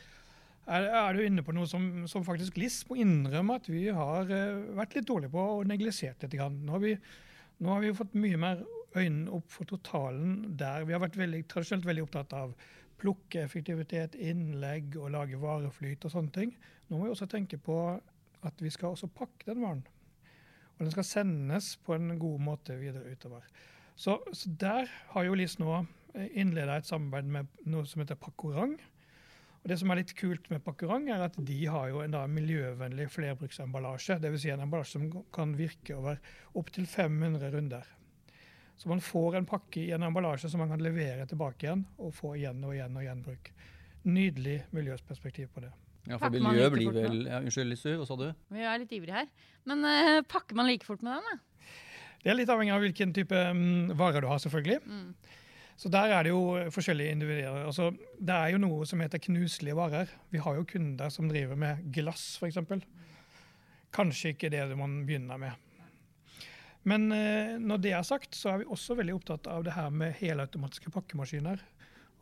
er, 0.68 0.84
er 0.86 1.16
du 1.16 1.24
inne 1.24 1.42
på 1.42 1.52
noe 1.56 1.66
som, 1.66 2.06
som 2.06 2.24
faktisk 2.24 2.56
LIS 2.60 2.84
må 2.88 3.00
innrømme 3.02 3.56
at 3.58 3.66
vi 3.68 3.88
har 3.90 4.30
vært 4.78 4.94
litt 4.94 5.08
dårlige 5.08 5.32
på 5.34 5.46
og 5.56 5.66
neglisert 5.66 6.22
litt. 6.22 6.36
Nå 6.38 6.76
har, 6.76 6.84
vi, 6.84 6.94
nå 7.58 7.72
har 7.74 7.82
vi 7.82 7.96
fått 7.98 8.14
mye 8.14 8.38
mer 8.38 8.62
øynene 8.96 9.32
opp 9.36 9.50
for 9.52 9.68
totalen 9.68 10.56
der. 10.58 10.86
Vi 10.88 10.94
har 10.94 11.02
vært 11.02 11.18
veldig, 11.18 11.44
tradisjonelt 11.50 11.86
veldig 11.86 12.06
opptatt 12.06 12.34
av 12.36 12.54
plukke 12.98 13.44
effektivitet, 13.44 14.16
innlegg 14.18 14.96
og 14.98 15.12
lage 15.14 15.38
vareflyt 15.40 16.06
og 16.06 16.14
sånne 16.14 16.34
ting. 16.34 16.54
Nå 16.88 16.98
må 16.98 17.06
vi 17.06 17.12
også 17.14 17.28
tenke 17.30 17.60
på 17.62 17.78
at 18.46 18.62
vi 18.62 18.70
skal 18.74 18.94
også 18.94 19.10
pakke 19.12 19.50
den 19.50 19.62
varen. 19.62 19.84
Og 20.78 20.86
den 20.86 20.94
skal 20.94 21.06
sendes 21.06 21.72
på 21.84 21.96
en 21.96 22.18
god 22.18 22.42
måte 22.42 22.78
videre 22.78 23.10
utover. 23.10 23.46
Så, 23.98 24.20
så 24.32 24.50
der 24.60 24.90
har 25.12 25.26
jo 25.26 25.34
LIS 25.34 25.58
nå 25.58 25.72
eh, 25.74 26.28
innleda 26.38 26.78
et 26.78 26.86
samarbeid 26.86 27.30
med 27.34 27.66
noe 27.66 27.86
som 27.86 28.02
heter 28.02 28.18
Pakkorang. 28.20 28.76
Og 29.58 29.72
Det 29.72 29.78
som 29.80 29.90
er 29.90 30.00
litt 30.00 30.14
kult 30.16 30.46
med 30.52 30.62
Pakkorang, 30.62 31.08
er 31.10 31.24
at 31.26 31.34
de 31.34 31.58
har 31.66 31.88
jo 31.90 32.04
en 32.04 32.14
da 32.14 32.22
miljøvennlig 32.30 33.08
flerbruksemballasje. 33.10 34.20
Dvs. 34.22 34.44
Si 34.44 34.52
en 34.54 34.62
emballasje 34.62 35.00
som 35.00 35.08
kan 35.34 35.56
virke 35.58 35.98
over 35.98 36.22
opptil 36.58 36.86
500 36.86 37.50
runder. 37.56 37.90
Så 38.78 38.88
man 38.88 39.02
får 39.02 39.40
en 39.40 39.46
pakke 39.48 39.82
i 39.82 39.90
en 39.94 40.06
emballasje 40.06 40.50
som 40.52 40.62
man 40.62 40.70
kan 40.70 40.82
levere 40.82 41.26
tilbake 41.26 41.66
igjen 41.66 41.82
og 41.98 42.14
få 42.14 42.36
igjen 42.38 42.62
og 42.62 42.76
igjen 42.76 42.94
og 42.94 43.04
gjenbruk. 43.04 43.50
Nydelig 44.06 44.60
miljøsperspektiv 44.76 45.50
på 45.54 45.64
det. 45.64 45.72
Ja, 46.08 46.16
for 46.20 46.32
miljøet 46.32 46.72
blir 46.72 46.92
vel 46.94 47.24
ja, 47.26 47.40
Unnskyld, 47.42 47.68
Lissu, 47.72 47.90
hva 47.98 48.06
sa 48.08 48.16
du? 48.16 48.28
Vi 48.54 48.62
er 48.62 48.78
litt 48.80 48.94
ivrige 48.94 49.18
her. 49.18 49.26
Men 49.68 49.82
uh, 49.84 50.20
pakker 50.30 50.56
man 50.56 50.70
like 50.70 50.86
fort 50.86 51.02
med 51.04 51.18
den, 51.18 51.26
da? 51.26 51.74
Det 52.22 52.32
er 52.32 52.38
litt 52.38 52.50
avhengig 52.50 52.72
av 52.74 52.82
hvilken 52.82 53.12
type 53.14 53.42
um, 53.50 53.90
varer 53.98 54.24
du 54.24 54.30
har, 54.30 54.40
selvfølgelig. 54.42 54.78
Mm. 54.86 55.36
Så 55.78 55.90
der 55.94 56.14
er 56.14 56.26
det 56.26 56.32
jo 56.32 56.70
forskjellige 56.74 57.14
individer. 57.14 57.60
Altså, 57.68 57.92
det 58.18 58.34
er 58.34 58.54
jo 58.54 58.62
noe 58.62 58.86
som 58.88 59.02
heter 59.02 59.22
knuselige 59.22 59.76
varer. 59.78 60.10
Vi 60.34 60.40
har 60.42 60.56
jo 60.58 60.66
kunder 60.66 61.12
som 61.14 61.28
driver 61.30 61.58
med 61.58 61.84
glass, 61.94 62.32
f.eks. 62.40 62.58
Kanskje 63.94 64.34
ikke 64.34 64.50
det 64.54 64.64
man 64.78 65.00
begynner 65.06 65.38
med. 65.38 65.67
Men 66.86 67.10
eh, 67.12 67.56
når 67.58 67.82
det 67.82 67.92
er 67.96 68.06
sagt, 68.06 68.36
så 68.38 68.52
er 68.52 68.62
vi 68.62 68.70
også 68.70 68.96
veldig 68.98 69.16
opptatt 69.16 69.48
av 69.50 69.64
det 69.66 69.74
her 69.74 69.90
med 69.90 70.14
helautomatiske 70.20 70.92
pakkemaskiner. 70.94 71.64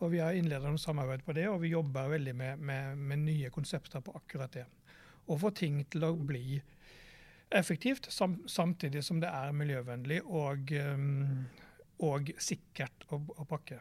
Og 0.05 0.13
vi 0.13 0.21
har 0.21 0.37
innledet 0.37 0.69
noe 0.69 0.81
samarbeid 0.81 1.25
på 1.25 1.35
det, 1.37 1.47
og 1.49 1.63
vi 1.63 1.73
jobber 1.73 2.11
veldig 2.13 2.35
med, 2.37 2.61
med, 2.61 2.97
med 3.01 3.23
nye 3.25 3.51
konsepter 3.53 4.03
på 4.05 4.15
akkurat 4.17 4.53
det. 4.59 4.67
Og 5.27 5.41
få 5.41 5.53
ting 5.57 5.81
til 5.91 6.05
å 6.05 6.13
bli 6.17 6.61
effektivt, 7.51 8.11
sam 8.13 8.41
samtidig 8.51 9.05
som 9.07 9.21
det 9.23 9.31
er 9.31 9.55
miljøvennlig 9.55 10.19
og, 10.27 10.73
um, 10.73 11.45
og 12.03 12.33
sikkert 12.43 13.07
å, 13.09 13.21
å, 13.37 13.47
pakke. 13.49 13.79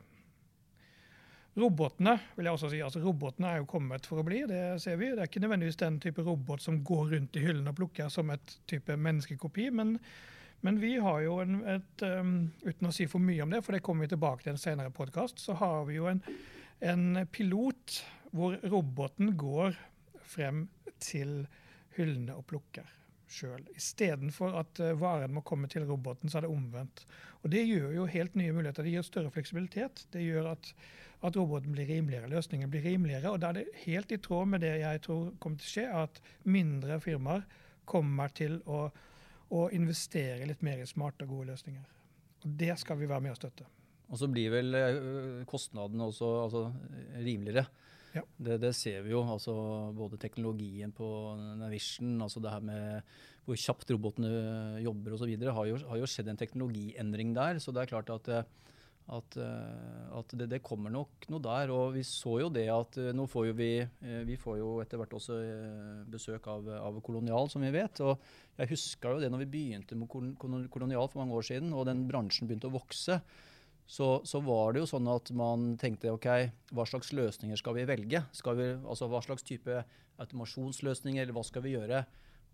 Robotene 1.55 2.17
vil 2.35 2.47
jeg 2.47 2.57
også 2.57 2.69
si, 2.71 2.81
altså 2.83 3.01
robotene 3.01 3.51
er 3.51 3.61
jo 3.61 3.69
kommet 3.71 4.07
for 4.07 4.21
å 4.21 4.25
bli, 4.27 4.43
det 4.49 4.61
ser 4.83 4.99
vi. 5.01 5.09
Det 5.15 5.23
er 5.23 5.31
ikke 5.31 5.43
nødvendigvis 5.43 5.81
den 5.81 5.99
type 6.03 6.23
robot 6.23 6.63
som 6.63 6.81
går 6.85 7.15
rundt 7.15 7.39
i 7.39 7.45
hyllen 7.45 7.71
og 7.71 7.77
plukker 7.79 8.11
som 8.13 8.31
et 8.35 8.57
type 8.69 8.95
menneskekopi. 8.99 9.69
men 9.71 9.97
men 10.65 10.79
vi 10.81 10.95
har 10.97 11.19
jo 11.21 11.35
en, 11.43 11.59
et, 11.69 12.01
um, 12.01 12.49
uten 12.65 12.89
å 12.89 12.93
si 12.95 13.05
for 13.05 13.21
mye 13.21 13.43
om 13.45 13.51
det, 13.53 13.59
for 13.61 13.75
det 13.75 13.83
kommer 13.85 14.07
vi 14.07 14.15
tilbake 14.15 14.41
til 14.41 14.55
en 14.55 14.61
senere 14.61 14.93
podkast, 14.93 15.37
så 15.43 15.53
har 15.59 15.85
vi 15.85 15.99
jo 15.99 16.07
en, 16.09 16.23
en, 16.81 17.21
pilot 17.29 17.99
hvor 18.33 18.57
roboten 18.65 19.35
går 19.37 19.77
frem 20.25 20.63
til 20.97 21.43
hyllene 21.99 22.33
og 22.33 22.47
plukker 22.49 22.89
sjøl. 23.29 23.61
Istedenfor 23.77 24.57
at 24.63 24.81
uh, 24.81 24.95
varen 24.97 25.37
må 25.37 25.45
komme 25.45 25.69
til 25.69 25.85
roboten, 25.85 26.33
så 26.33 26.41
er 26.41 26.47
det 26.47 26.53
omvendt. 26.55 27.05
Og 27.43 27.53
Det 27.53 27.61
gjør 27.61 27.93
jo 27.99 28.09
helt 28.17 28.41
nye 28.41 28.57
muligheter. 28.57 28.89
Det 28.89 28.97
gir 28.97 29.05
større 29.05 29.37
fleksibilitet. 29.37 30.07
Det 30.17 30.25
gjør 30.25 30.55
at, 30.55 30.73
at 31.21 31.37
roboten 31.37 31.77
blir 31.77 31.93
rimeligere, 31.93 32.33
løsningen 32.33 32.73
blir 32.73 32.89
rimeligere. 32.89 33.29
Og 33.29 33.43
da 33.43 33.53
er 33.53 33.61
det 33.61 33.83
helt 33.85 34.17
i 34.17 34.17
tråd 34.17 34.49
med 34.49 34.65
det 34.65 34.79
jeg 34.81 35.05
tror 35.05 35.33
kommer 35.37 35.61
til 35.61 35.69
å 35.69 35.75
skje, 35.77 35.89
at 36.05 36.23
mindre 36.57 37.03
firmaer 37.05 37.45
kommer 37.85 38.33
til 38.33 38.63
å 38.65 38.87
og 39.53 39.73
investere 39.75 40.47
litt 40.49 40.63
mer 40.65 40.81
i 40.81 40.89
smarte 40.89 41.25
og 41.25 41.35
gode 41.35 41.51
løsninger. 41.53 41.85
Og 42.45 42.53
Det 42.61 42.73
skal 42.81 42.99
vi 42.99 43.09
være 43.09 43.25
med 43.25 43.35
å 43.35 43.39
støtte. 43.39 43.67
Og 44.05 44.19
så 44.21 44.29
blir 44.29 44.53
vel 44.53 44.77
eh, 44.77 45.43
kostnadene 45.49 46.09
også 46.11 46.31
altså, 46.43 46.63
rimeligere. 47.17 47.65
Ja. 48.15 48.23
Det, 48.37 48.59
det, 48.63 48.71
ser 48.77 49.01
vi 49.03 49.11
jo. 49.11 49.23
altså 49.27 49.53
Både 49.95 50.19
teknologien 50.21 50.93
på 50.95 51.07
Navision, 51.59 52.13
altså 52.23 52.39
det 52.43 52.53
her 52.53 52.63
med 52.63 53.15
hvor 53.45 53.59
kjapt 53.59 53.91
robotene 53.93 54.29
jobber 54.81 55.17
osv. 55.17 55.33
Har, 55.43 55.65
jo, 55.69 55.79
har 55.89 55.99
jo 56.01 56.07
skjedd 56.09 56.31
en 56.31 56.39
teknologiendring 56.39 57.33
der. 57.35 57.59
Så 57.61 57.73
det 57.75 57.83
er 57.83 57.91
klart 57.91 58.09
at 58.13 58.29
eh, 58.31 58.47
at, 59.13 59.35
eh, 59.37 60.17
at 60.17 60.33
det, 60.33 60.47
det, 60.49 60.61
kommer 60.65 60.89
nok 60.93 61.27
noe 61.29 61.43
der. 61.43 61.71
Og 61.73 61.93
vi 61.93 62.01
så 62.07 62.39
jo 62.41 62.49
det 62.53 62.65
at 62.73 62.97
eh, 63.01 63.13
nå 63.15 63.27
får 63.29 63.49
jo 63.51 63.57
vi 63.57 63.71
eh, 63.83 64.21
Vi 64.25 64.37
får 64.39 64.57
jo 64.59 64.69
etter 64.81 64.99
hvert 65.01 65.13
også 65.13 65.37
besøk 66.11 66.47
av, 66.49 66.69
av 66.79 66.97
Kolonial, 67.05 67.49
som 67.51 67.65
vi 67.65 67.73
vet. 67.75 68.01
Og 68.05 68.17
jeg 68.57 68.71
husker 68.73 69.15
jo 69.15 69.21
det 69.21 69.29
når 69.33 69.45
vi 69.45 69.51
begynte 69.57 69.97
med 69.99 70.09
Kolonial 70.73 71.11
for 71.11 71.21
mange 71.21 71.37
år 71.37 71.45
siden, 71.51 71.73
og 71.75 71.85
den 71.89 72.07
bransjen 72.09 72.49
begynte 72.49 72.71
å 72.71 72.77
vokse. 72.77 73.19
Så, 73.85 74.07
så, 74.25 74.41
var 74.41 74.73
det 74.73 74.81
jo 74.81 74.89
sånn 74.89 75.05
at 75.13 75.29
man 75.37 75.75
tenkte 75.77 76.09
OK, 76.09 76.25
hva 76.73 76.85
slags 76.89 77.11
løsninger 77.13 77.59
skal 77.61 77.75
vi 77.77 77.85
velge? 77.85 78.23
Skal 78.33 78.57
vi, 78.57 78.71
altså 78.81 79.05
Hva 79.11 79.21
slags 79.21 79.45
type 79.45 79.83
automasjonsløsninger, 80.17 81.21
eller 81.21 81.37
hva 81.37 81.43
skal 81.45 81.61
vi 81.61 81.75
gjøre? 81.75 82.01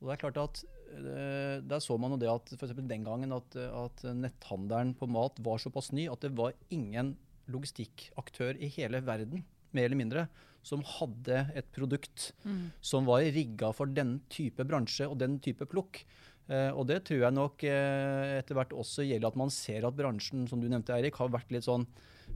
Og 0.02 0.10
det 0.10 0.16
er 0.16 0.22
klart 0.24 0.40
at 0.42 0.62
eh, 0.98 1.58
Der 1.62 1.84
så 1.84 1.98
man 2.02 2.16
jo 2.16 2.22
det 2.22 2.30
at 2.32 2.54
for 2.58 2.74
den 2.74 3.06
gangen 3.06 3.36
at, 3.36 3.58
at, 3.58 4.06
netthandelen 4.18 4.96
på 4.98 5.10
mat 5.10 5.38
var 5.46 5.62
såpass 5.62 5.92
ny 5.96 6.08
at 6.12 6.26
det 6.26 6.34
var 6.38 6.58
ingen 6.74 7.16
logistikkaktør 7.52 8.58
i 8.62 8.70
hele 8.72 9.02
verden, 9.04 9.44
mer 9.76 9.88
eller 9.88 10.00
mindre, 10.00 10.26
som 10.64 10.84
hadde 10.86 11.46
et 11.58 11.68
produkt 11.74 12.32
mm. 12.46 12.70
som 12.86 13.08
var 13.10 13.26
rigga 13.34 13.72
for 13.76 13.90
den 13.90 14.20
type 14.32 14.64
bransje 14.68 15.08
og 15.10 15.18
den 15.22 15.40
type 15.44 15.66
plukk. 15.70 16.04
Eh, 16.52 16.70
og 16.70 16.88
det 16.90 17.02
tror 17.08 17.26
jeg 17.26 17.38
nok 17.38 17.66
eh, 17.68 18.38
etter 18.40 18.58
hvert 18.58 18.74
også 18.78 19.06
gjelder 19.08 19.32
at 19.32 19.40
man 19.40 19.54
ser 19.54 19.88
at 19.88 19.98
bransjen, 19.98 20.48
som 20.50 20.62
du 20.62 20.68
nevnte, 20.70 20.96
Eirik, 20.96 21.18
har 21.22 21.34
vært 21.34 21.54
litt 21.54 21.68
sånn 21.68 21.86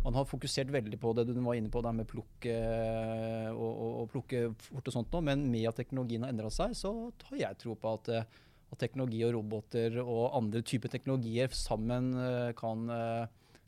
man 0.06 0.18
har 0.20 0.28
fokusert 0.30 0.70
veldig 0.74 1.00
på 1.02 1.14
det 1.18 1.26
du 1.28 1.34
var 1.40 1.58
inne 1.58 1.72
på, 1.74 1.82
det 1.82 1.94
med 1.98 2.10
plukke 2.10 2.54
eh, 2.54 3.52
og, 3.52 3.70
og, 3.70 3.94
og, 4.02 4.10
plukke 4.14 4.42
fort 4.68 4.92
og 4.92 4.98
sånt 5.00 5.16
nå, 5.16 5.22
men 5.26 5.48
med 5.52 5.70
at 5.72 5.80
teknologien 5.82 6.26
har 6.26 6.34
endra 6.34 6.52
seg, 6.54 6.76
så 6.78 6.92
har 7.32 7.40
jeg 7.42 7.62
tro 7.64 7.78
på 7.80 7.96
at, 7.98 8.12
eh, 8.14 8.28
at, 8.70 8.78
teknologi 8.82 9.24
og 9.26 9.34
roboter 9.38 9.98
og 10.04 10.38
andre 10.38 10.62
typer 10.66 10.94
teknologier 10.94 11.50
sammen 11.58 12.14
eh, 12.22 12.52
kan, 12.60 12.86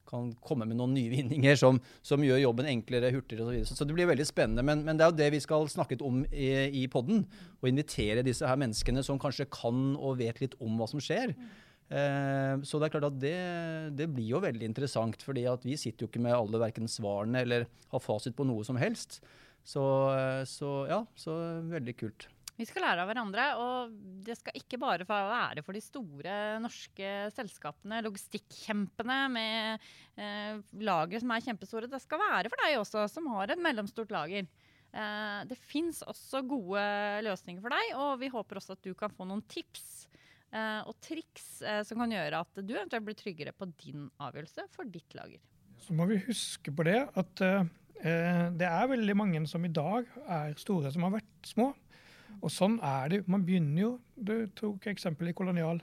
kan 0.07 0.31
komme 0.45 0.67
med 0.69 0.77
noen 0.77 0.93
nye 0.97 1.13
vinninger 1.15 1.57
som, 1.57 1.81
som 2.05 2.25
gjør 2.25 2.43
jobben 2.43 2.69
enklere, 2.69 3.13
hurtigere 3.15 3.47
osv. 3.47 3.61
Så, 3.63 3.71
så, 3.71 3.81
så 3.81 3.89
det 3.89 3.97
blir 3.97 4.11
veldig 4.11 4.27
spennende. 4.29 4.65
Men, 4.67 4.85
men, 4.85 4.99
det 4.99 5.07
er 5.07 5.13
jo 5.13 5.21
det 5.23 5.31
vi 5.33 5.43
skal 5.43 5.65
snakke 5.73 5.97
om 6.05 6.21
i, 6.29 6.51
i 6.83 6.89
podden. 6.91 7.25
Å 7.63 7.71
invitere 7.71 8.25
disse 8.27 8.45
her 8.45 8.59
menneskene 8.61 9.05
som 9.05 9.21
kanskje 9.21 9.49
kan 9.49 9.95
og 9.95 10.19
vet 10.21 10.43
litt 10.43 10.59
om 10.61 10.77
hva 10.77 10.89
som 10.91 11.01
skjer. 11.01 11.33
Eh, 11.33 11.63
så 11.87 12.79
det 12.81 12.87
er 12.87 12.91
klart 12.91 13.05
at 13.07 13.19
det, 13.21 13.35
det, 13.95 14.09
blir 14.11 14.33
jo 14.33 14.41
veldig 14.43 14.65
interessant, 14.67 15.21
fordi 15.23 15.45
at 15.47 15.63
vi 15.63 15.77
sitter 15.79 16.03
jo 16.03 16.09
ikke 16.11 16.19
med 16.25 16.35
alle 16.35 16.59
verken 16.59 16.89
svarene 16.91 17.45
eller 17.45 17.67
har 17.93 18.03
fasit 18.03 18.35
på 18.35 18.43
noe 18.47 18.65
som 18.67 18.75
helst. 18.81 19.21
Så, 19.67 19.83
eh, 20.15 20.41
så 20.47 20.71
ja, 20.87 21.03
så 21.19 21.35
veldig 21.67 21.95
kult. 21.99 22.29
Vi 22.57 22.65
skal 22.65 22.87
lære 22.87 23.03
av 23.03 23.09
hverandre, 23.11 23.43
og 23.61 23.97
det 24.25 24.33
skal 24.39 24.55
ikke 24.57 24.79
bare 24.81 25.05
være 25.05 25.61
for 25.61 25.77
de 25.77 25.81
store 25.83 26.37
norske 26.63 27.11
selskapene, 27.35 27.99
logistikkjempene 28.07 29.17
med 29.29 29.85
eh, 30.17 30.63
lagre 30.81 31.21
som 31.21 31.35
er 31.35 31.43
kjempestore. 31.45 31.91
Det 31.91 32.01
skal 32.01 32.23
være 32.23 32.49
for 32.49 32.63
deg 32.63 32.79
også, 32.79 33.05
som 33.13 33.29
har 33.35 33.53
et 33.53 33.61
mellomstort 33.61 34.15
lager. 34.15 34.49
Eh, 34.89 35.39
det 35.51 35.59
fins 35.69 36.01
også 36.07 36.41
gode 36.49 36.81
løsninger 37.27 37.61
for 37.61 37.77
deg, 37.77 37.93
og 37.99 38.17
vi 38.23 38.33
håper 38.33 38.57
også 38.57 38.73
at 38.79 38.87
du 38.87 38.95
kan 38.97 39.13
få 39.13 39.29
noen 39.29 39.45
tips 39.51 40.07
Eh, 40.07 40.26
og 40.87 40.95
triks 41.03 41.61
eh, 41.61 41.81
som 41.83 41.99
kan 41.99 42.13
gjøre 42.13 42.39
at 42.45 42.61
du 42.61 42.71
eventuelt 42.75 43.05
blir 43.07 43.17
tryggere 43.19 43.53
på 43.55 43.67
din 43.83 44.07
avgjørelse 44.23 44.67
for 44.71 44.87
ditt 44.91 45.17
lager. 45.17 45.41
Så 45.83 45.95
må 45.95 46.07
vi 46.09 46.21
huske 46.23 46.71
på 46.73 46.85
det 46.87 47.01
at 47.19 47.43
eh, 47.43 47.67
det 47.97 48.69
er 48.69 48.89
veldig 48.93 49.17
mange 49.17 49.43
som 49.49 49.65
i 49.65 49.73
dag 49.73 50.07
er 50.23 50.55
store, 50.59 50.91
som 50.93 51.07
har 51.07 51.17
vært 51.17 51.51
små. 51.51 51.71
Og 52.37 52.51
sånn 52.53 52.77
er 52.83 53.09
det. 53.11 53.21
Man 53.27 53.45
begynner 53.47 53.81
jo 53.81 53.91
Du 54.13 54.47
tok 54.57 54.87
eksempel 54.91 55.31
i 55.31 55.35
Kolonial. 55.37 55.79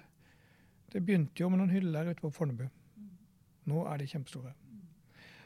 Det 0.93 1.03
begynte 1.03 1.43
jo 1.43 1.49
med 1.51 1.63
noen 1.63 1.73
hyller 1.75 2.13
ute 2.13 2.23
på 2.23 2.31
Fornebu. 2.35 2.69
Nå 3.71 3.87
er 3.91 3.99
de 3.99 4.07
kjempestore. 4.11 4.53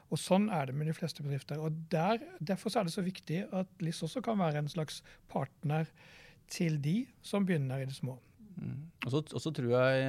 Og 0.08 0.20
Sånn 0.20 0.48
er 0.52 0.68
det 0.68 0.76
med 0.76 0.88
de 0.88 0.96
fleste 0.96 1.22
bedrifter. 1.22 1.60
og 1.60 1.72
der, 1.92 2.20
Derfor 2.40 2.72
er 2.76 2.84
det 2.84 2.94
så 2.94 3.04
viktig 3.04 3.44
at 3.52 3.68
LIS 3.80 4.02
også 4.02 4.22
kan 4.24 4.38
være 4.38 4.58
en 4.62 4.68
slags 4.68 5.02
partner 5.28 5.88
til 6.48 6.80
de 6.80 7.06
som 7.22 7.44
begynner 7.44 7.82
i 7.82 7.88
det 7.88 7.96
små. 7.96 8.16
Og, 8.58 9.30
så, 9.40 9.52
tror 9.54 9.70
jeg, 9.70 10.06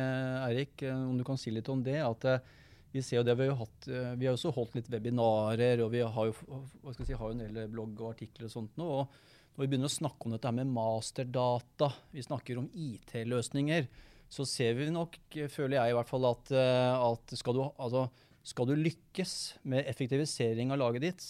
Eirik, 0.48 0.82
eh, 0.84 0.96
om 0.96 1.18
du 1.20 1.26
kan 1.28 1.38
si 1.40 1.54
litt 1.54 1.70
om 1.72 1.82
det, 1.86 2.00
at 2.02 2.26
eh, 2.28 2.46
vi 2.94 3.04
ser 3.06 3.20
jo 3.20 3.26
det, 3.28 3.36
vi 3.38 3.46
har 3.46 3.54
jo 3.54 3.60
hatt, 3.62 3.88
eh, 3.88 4.14
vi 4.20 4.28
har 4.28 4.36
også 4.36 4.54
holdt 4.56 4.80
litt 4.80 4.90
webinarer, 4.92 5.84
og 5.86 5.92
vi 5.94 6.02
har 6.02 6.30
jo, 6.30 6.36
hva 6.82 6.94
skal 6.94 7.06
jeg 7.06 7.12
si, 7.12 7.20
har 7.20 7.30
jo 7.30 7.38
en 7.38 7.44
del 7.46 7.72
blogg 7.72 8.02
og 8.02 8.16
artikler 8.16 8.50
og 8.50 8.56
sånt 8.56 8.80
nå. 8.82 8.88
og 9.04 9.54
Når 9.54 9.64
vi 9.64 9.70
begynner 9.72 9.92
å 9.92 9.98
snakke 10.00 10.28
om 10.28 10.36
dette 10.36 10.54
med 10.58 10.72
masterdata, 10.74 11.92
vi 12.16 12.26
snakker 12.26 12.62
om 12.62 12.72
IT-løsninger, 12.74 13.90
så 14.30 14.46
ser 14.46 14.76
vi 14.78 14.90
nok, 14.94 15.16
føler 15.50 15.80
jeg 15.80 15.94
i 15.94 15.98
hvert 15.98 16.10
fall, 16.10 16.28
at, 16.30 16.52
at 16.54 17.32
skal, 17.38 17.56
du, 17.58 17.64
altså, 17.82 18.04
skal, 18.46 18.70
du, 18.70 18.76
lykkes 18.78 19.32
med 19.74 19.90
effektivisering 19.90 20.70
av 20.74 20.78
laget 20.78 21.06
ditt, 21.08 21.26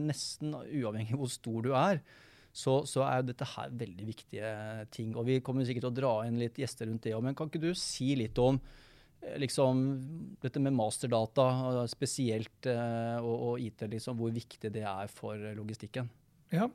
nesten 0.00 0.54
uavhengig 0.56 1.12
av 1.12 1.20
hvor 1.20 1.32
stor 1.34 1.66
du 1.66 1.74
er, 1.76 2.00
så, 2.58 2.80
så, 2.90 3.04
er 3.06 3.22
dette 3.22 3.46
her 3.46 3.70
veldig 3.78 4.06
viktige 4.08 4.50
ting. 4.94 5.14
Og 5.14 5.28
vi 5.28 5.38
kommer 5.44 5.66
sikkert 5.66 5.86
til 5.86 5.92
å 5.92 5.98
dra 6.00 6.12
inn 6.26 6.40
litt 6.40 6.58
gjester 6.58 6.88
rundt 6.90 7.04
det 7.06 7.14
òg. 7.14 7.22
Men 7.28 7.36
kan 7.38 7.50
ikke 7.50 7.62
du 7.62 7.70
si 7.78 8.10
litt 8.18 8.38
om 8.42 8.58
eh, 8.58 9.36
liksom, 9.38 9.84
dette 10.42 10.62
med 10.64 10.74
masterdata 10.74 11.84
spesielt, 11.90 12.66
eh, 12.66 13.16
og, 13.22 13.34
og, 13.36 13.62
IT, 13.62 13.86
liksom, 13.94 14.18
hvor 14.18 14.34
viktig 14.34 14.72
det 14.74 14.82
er 14.90 15.12
for 15.12 15.38
logistikken? 15.58 16.10
Ja, 16.54 16.66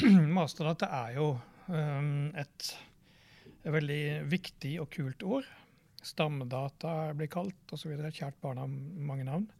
masterdata 0.38 0.88
er 1.02 1.18
jo 1.18 1.34
um, 1.68 2.30
et, 2.38 2.70
veldig 3.66 4.02
viktig 4.30 4.78
og 4.80 4.88
kult 4.94 5.26
ord. 5.26 5.52
Stammedata 6.00 7.10
blir 7.12 7.28
kalt 7.28 7.76
osv. 7.76 7.92
Kjært 8.08 8.40
barn 8.40 8.62
har 8.62 8.72
mange 8.72 9.28
navn. 9.28 9.50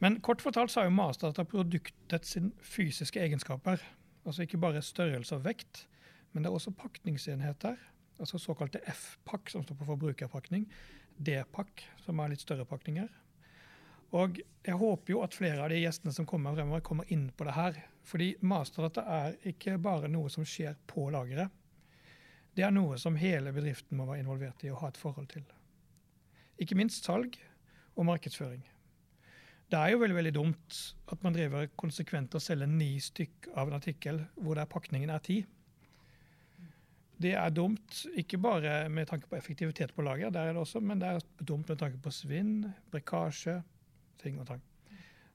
Men 0.00 0.20
kort 0.24 0.40
fortalt 0.40 0.72
så 0.72 0.80
er 0.80 0.88
jo 0.88 0.96
masterdata 0.96 1.44
produktet 1.44 2.24
sin 2.24 2.52
fysiske 2.62 3.20
egenskaper. 3.20 3.82
Altså 4.28 4.44
ikke 4.44 4.60
bare 4.60 4.84
størrelse 4.84 5.38
og 5.38 5.46
vekt, 5.46 5.86
men 6.32 6.44
det 6.44 6.50
er 6.50 6.56
også 6.58 6.74
pakningsenheter. 6.76 7.78
Altså 8.20 8.38
såkalte 8.42 8.82
F-pakk, 8.92 9.48
som 9.48 9.62
står 9.64 9.78
på 9.78 9.88
forbrukerpakning. 9.88 10.66
D-pakk, 11.16 11.86
som 12.04 12.20
er 12.20 12.34
litt 12.34 12.44
større 12.44 12.66
pakninger. 12.68 13.08
Og 14.18 14.40
jeg 14.64 14.76
håper 14.80 15.12
jo 15.12 15.22
at 15.24 15.36
flere 15.36 15.64
av 15.64 15.72
de 15.72 15.80
gjestene 15.80 16.12
som 16.12 16.28
kommer 16.28 16.56
fremover, 16.56 16.84
kommer 16.84 17.08
inn 17.12 17.28
på 17.32 17.48
det 17.48 17.56
her. 17.56 17.80
Fordi 18.08 18.34
masterdata 18.40 19.04
er 19.16 19.38
ikke 19.48 19.78
bare 19.80 20.08
noe 20.12 20.30
som 20.32 20.46
skjer 20.48 20.76
på 20.88 21.08
lageret. 21.12 21.52
Det 22.56 22.64
er 22.66 22.72
noe 22.74 22.96
som 23.00 23.16
hele 23.20 23.52
bedriften 23.54 23.96
må 23.96 24.08
være 24.08 24.24
involvert 24.24 24.64
i 24.64 24.72
og 24.72 24.82
ha 24.82 24.92
et 24.92 25.00
forhold 25.00 25.28
til. 25.32 25.44
Ikke 26.58 26.76
minst 26.78 27.06
salg 27.06 27.36
og 27.94 28.08
markedsføring. 28.08 28.64
Det 29.68 29.76
er 29.76 29.92
jo 29.92 30.00
veldig 30.00 30.16
veldig 30.16 30.32
dumt 30.32 30.76
at 31.12 31.24
man 31.24 31.34
driver 31.36 31.68
konsekvent 31.76 32.34
og 32.38 32.40
selger 32.40 32.70
ni 32.70 32.94
stykk 33.04 33.50
av 33.54 33.68
en 33.68 33.76
artikkel 33.76 34.22
hvor 34.40 34.56
der 34.56 34.68
pakningen 34.70 35.12
er 35.12 35.24
ti. 35.24 35.42
Det 37.18 37.34
er 37.34 37.50
dumt, 37.50 38.04
ikke 38.16 38.38
bare 38.38 38.86
med 38.88 39.10
tanke 39.10 39.26
på 39.28 39.36
effektivitet 39.36 39.92
på 39.94 40.04
lager, 40.06 40.30
der 40.30 40.48
er 40.48 40.54
det 40.54 40.62
også, 40.62 40.80
men 40.80 41.02
det 41.02 41.08
er 41.10 41.44
dumt 41.44 41.68
med 41.68 41.80
tanke 41.80 41.98
på 42.00 42.12
svinn, 42.14 42.62
brekkasje, 42.92 43.58
ting 44.22 44.38
og 44.38 44.46
tang. 44.46 44.62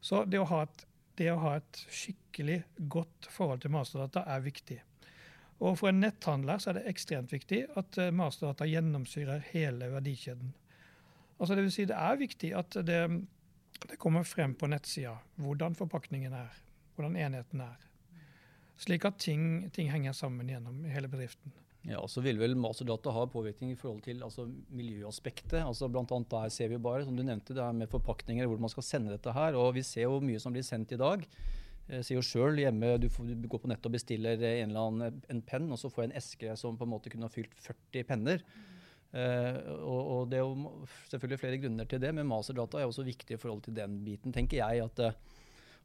Så 0.04 0.24
det 0.26 0.40
å, 0.40 0.48
et, 0.64 0.86
det 1.20 1.30
å 1.34 1.42
ha 1.44 1.58
et, 1.60 1.84
skikkelig 1.92 2.62
godt 2.92 3.28
forhold 3.32 3.62
til 3.64 3.74
masterdata 3.76 4.24
er 4.32 4.42
viktig. 4.48 4.80
Og 5.64 5.78
For 5.80 5.92
en 5.92 6.02
netthandler 6.02 6.60
så 6.60 6.72
er 6.72 6.80
det 6.80 6.88
ekstremt 6.92 7.32
viktig 7.36 7.62
at 7.80 8.00
eh, 8.02 8.12
masterdata 8.16 8.66
gjennomsyrer 8.68 9.44
hele 9.52 9.92
verdikjeden. 9.94 10.56
Altså 11.38 11.56
det, 11.56 11.68
vil 11.68 11.76
si 11.76 11.86
det 11.88 12.00
er 12.00 12.20
viktig 12.20 12.52
at 12.58 12.80
det, 12.88 13.00
det 13.90 14.00
kommer 14.02 14.24
frem 14.28 14.54
på 14.56 14.70
nettsida 14.72 15.18
hvordan 15.42 15.76
forpakningen 15.78 16.34
er, 16.38 16.54
hvordan 16.96 17.18
enheten 17.20 17.64
er. 17.66 17.90
Slik 18.80 19.06
at 19.08 19.20
ting, 19.22 19.70
ting 19.74 19.92
henger 19.92 20.16
sammen 20.18 20.50
gjennom 20.50 20.84
hele 20.90 21.10
bedriften. 21.12 21.54
Ja, 21.84 22.00
så 22.08 22.22
vil 22.24 22.40
vel 22.40 22.56
masterdata 22.56 23.12
ha 23.12 23.26
påvirkning 23.28 23.74
i 23.74 23.80
forhold 23.80 24.06
til 24.06 24.22
altså, 24.24 24.46
miljøaspektet. 24.72 25.60
altså 25.60 25.90
Blant 25.92 26.14
annet 26.16 26.32
der 26.32 26.54
ser 26.56 26.72
vi 26.72 26.80
bare, 26.80 27.04
som 27.04 27.18
du 27.18 27.26
nevnte, 27.28 27.56
det 27.56 27.64
er 27.64 27.76
med 27.76 27.92
forpakninger, 27.92 28.48
hvor 28.48 28.62
man 28.64 28.72
skal 28.72 28.88
sende 28.88 29.12
dette 29.12 29.34
her. 29.36 29.58
og 29.60 29.74
Vi 29.76 29.84
ser 29.84 30.08
jo 30.08 30.22
mye 30.24 30.40
som 30.40 30.56
blir 30.56 30.64
sendt 30.64 30.96
i 30.96 31.02
dag. 31.02 31.26
Jeg 31.90 32.06
sier 32.08 32.22
jo 32.22 32.24
selv 32.24 32.62
hjemme, 32.62 32.94
du, 33.04 33.10
får, 33.12 33.34
du, 33.36 33.48
går 33.52 33.60
på 33.60 33.68
nettet 33.68 33.90
og 33.90 33.98
bestiller 33.98 34.40
en 34.40 34.72
eller 34.72 34.88
annen 34.88 35.24
en 35.30 35.42
penn, 35.44 35.68
og 35.76 35.82
så 35.82 35.92
får 35.92 36.06
jeg 36.06 36.10
en 36.10 36.20
eske 36.22 36.56
som 36.60 36.80
på 36.80 36.88
en 36.88 36.94
måte 36.94 37.12
kunne 37.12 37.28
ha 37.28 37.34
fylt 37.34 37.52
40 37.60 38.08
penner. 38.08 38.40
Uh, 38.40 38.73
og, 39.14 40.02
og, 40.02 40.22
Det 40.32 40.40
er 40.40 40.42
jo 40.42 40.86
selvfølgelig 41.12 41.40
flere 41.40 41.60
grunner 41.62 41.86
til 41.90 42.02
det, 42.02 42.10
men 42.18 42.26
masterdata 42.26 42.80
er 42.82 42.90
også 42.90 43.06
viktig 43.06 43.36
i 43.36 43.42
forhold 43.42 43.62
til 43.68 43.76
den 43.78 44.00
biten. 44.06 44.34
tenker 44.34 44.58
jeg 44.58 44.84
at 44.88 45.02
uh, 45.06 45.34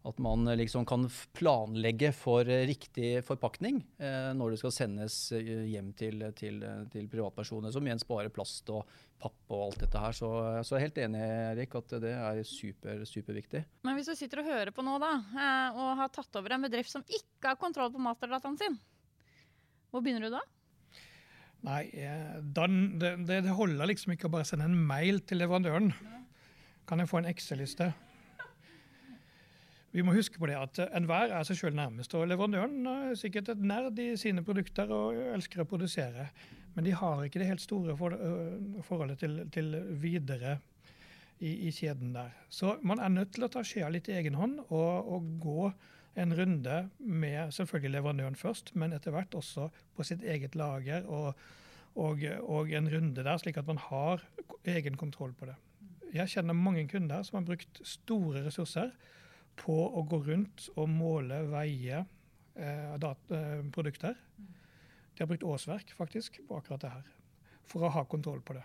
at 0.06 0.18
man 0.22 0.46
eh, 0.48 0.56
liksom 0.56 0.86
kan 0.86 1.06
planlegge 1.36 2.12
for 2.16 2.48
eh, 2.48 2.66
riktig 2.68 3.18
forpakning 3.26 3.80
eh, 3.98 4.30
når 4.36 4.54
det 4.54 4.60
skal 4.62 4.74
sendes 4.74 5.16
eh, 5.36 5.64
hjem 5.72 5.92
til, 5.98 6.22
til, 6.38 6.60
til, 6.92 7.08
privatpersoner, 7.10 7.72
som 7.74 7.86
igjen 7.86 8.02
sparer 8.02 8.32
plast 8.32 8.70
og 8.74 8.86
papp 9.18 9.54
og 9.54 9.64
alt 9.64 9.80
dette 9.82 10.02
her. 10.02 10.14
Så, 10.14 10.28
så 10.62 10.76
jeg 10.76 10.78
er 10.78 10.86
helt 10.86 11.00
enig 11.06 11.22
Erik, 11.24 11.74
at 11.80 11.96
det 12.04 12.12
er 12.14 12.42
super, 12.46 13.02
superviktig. 13.08 13.64
Men 13.86 13.98
hvis 13.98 14.12
du 14.12 14.14
sitter 14.18 14.44
og 14.44 14.52
hører 14.52 14.74
på 14.74 14.84
nå 14.86 14.98
da, 15.02 15.10
og 15.74 15.96
har 16.04 16.12
tatt 16.14 16.38
over 16.38 16.54
en 16.54 16.68
bedrift 16.68 16.94
som 16.94 17.02
ikke 17.02 17.50
har 17.50 17.58
kontroll 17.58 17.90
på 17.94 18.02
masterdataen 18.02 18.60
sin, 18.60 18.78
hvor 19.90 20.04
begynner 20.04 20.28
du 20.28 20.36
da? 20.36 20.44
Nei, 21.66 21.82
den, 22.54 22.76
det, 23.00 23.16
det, 23.26 23.40
holder 23.50 23.90
liksom 23.90 24.14
ikke 24.14 24.28
å 24.28 24.34
bare 24.36 24.46
sende 24.46 24.68
en 24.68 24.76
mail 24.88 25.18
til 25.26 25.40
leverandøren. 25.42 25.90
Kan 26.88 27.02
jeg 27.02 27.10
få 27.10 27.18
en 27.20 27.30
Excel-liste? 27.32 27.90
Vi 29.90 30.04
må 30.04 30.12
huske 30.14 30.38
på 30.38 30.46
det 30.46 30.54
at 30.58 30.78
enhver 30.94 31.32
er 31.32 31.46
seg 31.48 31.58
sjøl 31.58 31.76
nærmest. 31.76 32.14
og 32.14 32.28
Leverandøren 32.28 32.86
er 32.86 33.18
sikkert 33.18 33.50
et 33.54 33.62
nerd 33.64 33.98
i 33.98 34.12
sine 34.20 34.44
produkter 34.44 34.90
og 34.92 35.16
elsker 35.32 35.64
å 35.64 35.68
produsere. 35.68 36.28
Men 36.76 36.86
de 36.86 36.92
har 36.94 37.24
ikke 37.24 37.40
det 37.40 37.48
helt 37.48 37.64
store 37.64 37.96
for, 37.98 38.14
forholdet 38.86 39.24
til, 39.24 39.40
til 39.50 39.72
videre 39.98 40.58
i, 41.40 41.68
i, 41.68 41.72
kjeden 41.74 42.12
der. 42.14 42.34
Så 42.48 42.76
man 42.86 43.00
er 43.02 43.10
nødt 43.14 43.32
til 43.34 43.46
å 43.46 43.50
ta 43.52 43.64
skjea 43.66 43.88
litt 43.90 44.10
i 44.10 44.16
egen 44.20 44.36
hånd 44.38 44.60
og, 44.68 45.08
og, 45.08 45.32
gå 45.42 45.70
en 46.16 46.34
runde 46.34 46.88
med 46.98 47.52
selvfølgelig 47.54 47.92
leverandøren 47.98 48.36
først, 48.36 48.74
men 48.74 48.92
etter 48.92 49.14
hvert 49.14 49.34
også 49.34 49.68
på 49.96 50.06
sitt 50.06 50.24
eget 50.24 50.56
lager 50.58 51.06
og, 51.06 51.34
og, 51.94 52.24
og 52.42 52.72
en 52.72 52.90
runde 52.92 53.24
der, 53.24 53.36
slik 53.38 53.60
at 53.60 53.66
man 53.66 53.80
har 53.82 54.24
egen 54.66 54.96
kontroll 54.96 55.34
på 55.36 55.50
det. 55.50 55.56
Jeg 56.14 56.32
kjenner 56.32 56.56
mange 56.56 56.86
kunder 56.88 57.22
som 57.26 57.38
har 57.38 57.48
brukt 57.50 57.80
store 57.86 58.46
ressurser 58.46 58.94
på 59.58 59.74
å 59.74 60.04
gå 60.08 60.22
rundt 60.30 60.68
og 60.78 60.88
måle, 60.90 61.42
veie 61.50 62.04
eh, 62.56 62.94
eh, 62.94 63.60
produkter. 63.74 64.16
De 64.38 65.22
har 65.22 65.30
brukt 65.30 65.46
årsverk 65.46 65.92
faktisk 65.98 66.40
på 66.48 66.58
akkurat 66.58 66.84
det 66.84 66.92
her, 66.94 67.06
for 67.68 67.84
å 67.84 67.92
ha 67.92 68.04
kontroll 68.08 68.40
på 68.46 68.56
det. 68.56 68.64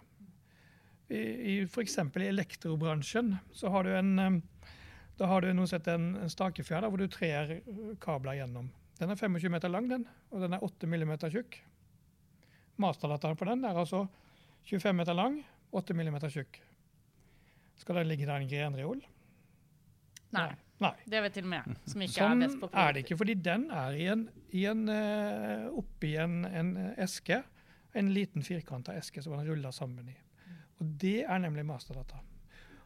I, 1.13 1.19
i 1.19 1.55
F.eks. 1.65 1.97
i 1.99 2.29
elektrobransjen 2.29 3.35
så 3.53 3.73
har 3.73 3.85
du 3.85 3.91
en 3.97 4.13
eh, 4.21 4.37
da 5.19 5.29
har 5.29 5.43
du 5.43 5.51
nå 5.53 5.67
sett 5.69 5.87
en, 5.91 6.13
en 6.23 6.31
stakefjær 6.31 6.87
hvor 6.87 7.01
du 7.01 7.07
trer 7.11 7.59
kabler 8.01 8.39
gjennom. 8.39 8.71
Den 8.99 9.13
er 9.13 9.19
25 9.19 9.51
meter 9.53 9.71
lang, 9.71 9.87
den, 9.89 10.05
og 10.31 10.43
den 10.43 10.55
er 10.55 10.65
8 10.65 10.89
millimeter 10.89 11.31
tjukk. 11.33 11.57
Masterdateren 12.81 13.37
på 13.37 13.47
den 13.49 13.65
er 13.65 13.77
altså 13.77 14.05
25 14.69 14.97
meter 14.97 15.17
lang, 15.17 15.39
8 15.73 15.97
millimeter 15.97 16.33
tjukk. 16.33 16.59
Skal 17.81 17.99
den 17.99 18.09
ligge 18.09 18.29
der 18.29 18.41
i 18.41 18.45
en 18.45 18.51
grenreol? 18.51 19.01
Nei. 20.33 20.51
Nei. 20.81 20.93
Det 21.07 21.21
vet 21.23 21.35
til 21.37 21.45
og 21.45 21.51
med 21.53 21.75
som 21.87 22.01
ikke 22.03 22.17
sånn 22.17 22.41
er 22.41 22.47
best 22.47 22.59
på 22.59 22.67
er 22.81 22.95
det 22.95 23.03
ikke, 23.05 23.17
fordi 23.21 23.35
den 23.45 23.67
er 23.71 23.95
i 23.95 24.07
en, 24.11 24.23
i 24.51 24.65
en, 24.67 24.81
uh, 24.89 25.69
oppi 25.79 26.15
en, 26.19 26.41
en, 26.49 26.73
eske. 26.99 27.43
En 27.93 28.09
liten 28.09 28.43
firkanta 28.43 28.95
eske 28.97 29.21
som 29.21 29.35
man 29.37 29.45
ruller 29.45 29.71
sammen 29.71 30.09
i. 30.09 30.15
Og 30.81 30.95
Det 30.99 31.19
er 31.23 31.43
nemlig 31.43 31.65
masterdata. 31.69 32.17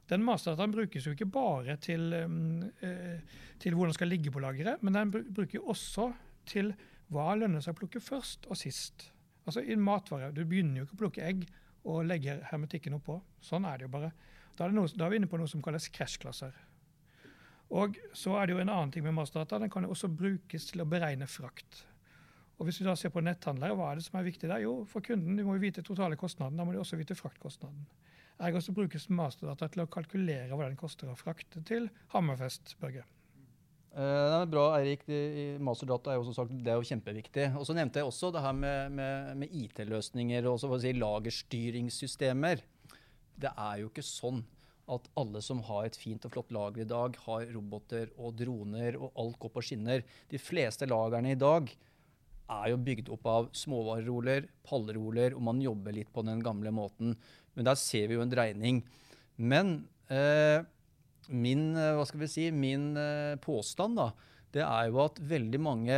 Den 0.08 0.24
masterdataen 0.24 0.72
brukes 0.72 1.08
jo 1.08 1.14
ikke 1.16 1.28
bare 1.32 1.76
til, 1.84 2.14
um, 2.24 2.64
uh, 2.84 3.42
til 3.60 3.76
hvordan 3.76 3.96
skal 3.98 4.12
ligge 4.12 4.32
på 4.32 4.44
lageret, 4.44 4.84
men 4.84 4.96
den 4.96 5.12
bruker 5.12 5.68
også 5.68 6.12
til 6.48 6.72
hva 7.12 7.34
lønner 7.36 7.64
seg 7.64 7.76
å 7.76 7.80
plukke 7.82 8.04
først 8.04 8.48
og 8.48 8.60
sist. 8.60 9.10
Altså 9.48 9.64
I 9.64 9.76
matvarer, 9.80 10.32
Du 10.36 10.44
begynner 10.46 10.82
jo 10.82 10.88
ikke 10.88 10.98
å 10.98 11.04
plukke 11.04 11.28
egg 11.28 11.46
og 11.88 12.06
legger 12.08 12.42
hermetikken 12.50 12.98
oppå. 12.98 13.20
Sånn 13.44 13.68
er 13.68 13.80
det 13.80 13.88
jo 13.88 13.94
bare. 13.94 14.12
Da 14.58 14.66
er, 14.66 14.74
noe, 14.76 14.90
da 14.92 15.06
er 15.06 15.14
vi 15.14 15.20
inne 15.22 15.30
på 15.32 15.40
noe 15.40 15.48
som 15.48 15.62
kalles 15.64 15.88
krasjklasser. 15.94 16.56
Og 17.78 18.00
så 18.16 18.34
er 18.40 18.48
det 18.48 18.56
jo 18.56 18.64
en 18.64 18.72
annen 18.72 18.92
ting 18.92 19.06
med 19.06 19.16
masterdata. 19.16 19.60
Den 19.60 19.72
kan 19.72 19.86
jo 19.86 19.94
også 19.96 20.10
brukes 20.12 20.68
til 20.70 20.84
å 20.84 20.90
beregne 20.90 21.28
frakt. 21.32 21.84
Og 22.58 22.66
Hvis 22.66 22.82
vi 22.82 22.88
da 22.88 22.96
ser 22.98 23.14
på 23.14 23.22
netthandlere, 23.22 23.76
hva 23.78 23.92
er 23.92 24.00
det 24.00 24.08
som 24.08 24.18
er 24.18 24.26
viktig 24.26 24.50
der? 24.50 24.64
Jo, 24.64 24.82
for 24.90 25.06
kunden 25.06 25.38
du 25.38 25.44
må 25.46 25.58
jo 25.58 25.64
vite 25.64 25.84
totale 25.86 26.18
kostnaden. 26.18 26.58
Da 26.58 26.66
må 26.66 26.74
de 26.74 26.82
også 26.82 26.98
vite 27.00 27.16
fraktkostnaden. 27.16 27.86
Ergo 28.38 28.62
så 28.62 28.74
brukes 28.76 29.08
masterdata 29.10 29.70
til 29.74 29.82
å 29.82 29.90
kalkulere 29.90 30.54
hva 30.54 30.68
den 30.68 30.78
koster 30.78 31.10
å 31.10 31.18
frakte 31.18 31.64
til 31.66 31.88
Hammerfest, 32.14 32.76
Børge. 32.82 33.02
Eh, 33.98 34.26
det 34.30 34.36
er 34.38 34.52
bra, 34.52 34.66
Eirik. 34.78 35.08
Masterdata 35.64 36.14
er 36.14 36.20
jo 36.20 36.36
sagt, 36.36 36.54
er 36.54 36.78
jo 36.78 36.86
kjempeviktig. 36.86 37.48
Og 37.58 37.66
så 37.66 37.74
nevnte 37.78 38.04
jeg 38.04 38.10
også 38.10 38.30
det 38.36 38.44
her 38.46 38.54
med, 38.54 38.94
med, 39.00 39.32
med 39.42 39.56
IT-løsninger 39.64 40.50
og 40.52 40.62
si, 40.62 40.94
lagerstyringssystemer. 40.94 42.62
Det 43.38 43.54
er 43.54 43.82
jo 43.82 43.90
ikke 43.90 44.06
sånn 44.06 44.44
at 44.88 45.10
alle 45.20 45.42
som 45.44 45.60
har 45.68 45.88
et 45.88 45.98
fint 46.00 46.24
og 46.30 46.32
flott 46.32 46.54
lager 46.56 46.86
i 46.86 46.88
dag, 46.88 47.18
har 47.26 47.50
roboter 47.52 48.14
og 48.16 48.38
droner, 48.40 48.96
og 49.02 49.18
alt 49.20 49.42
går 49.42 49.52
på 49.56 49.66
skinner. 49.72 50.06
De 50.32 50.40
fleste 50.40 50.88
lagerne 50.88 51.34
i 51.34 51.40
dag 51.40 51.74
er 52.48 52.72
jo 52.72 52.80
bygd 52.80 53.12
opp 53.14 53.28
av 53.30 53.50
småvareroler, 53.56 54.48
pallroler, 54.68 55.36
og 55.36 55.44
man 55.50 55.62
jobber 55.64 55.96
litt 55.96 56.12
på 56.14 56.24
den 56.28 56.42
gamle 56.46 56.72
måten. 56.76 57.16
Men 57.58 57.68
der 57.68 57.80
ser 57.80 58.08
vi 58.08 58.18
jo 58.18 58.24
en 58.24 58.32
dreining. 58.32 58.82
Men 59.38 59.76
eh, 60.14 60.64
min, 61.28 61.70
eh, 61.76 61.94
hva 61.98 62.06
skal 62.08 62.24
vi 62.24 62.32
si, 62.32 62.48
min 62.56 62.92
eh, 62.98 63.36
påstand 63.44 64.00
da, 64.00 64.12
det 64.56 64.64
er 64.64 64.88
jo 64.90 65.02
at 65.04 65.20
veldig 65.20 65.60
mange 65.60 65.96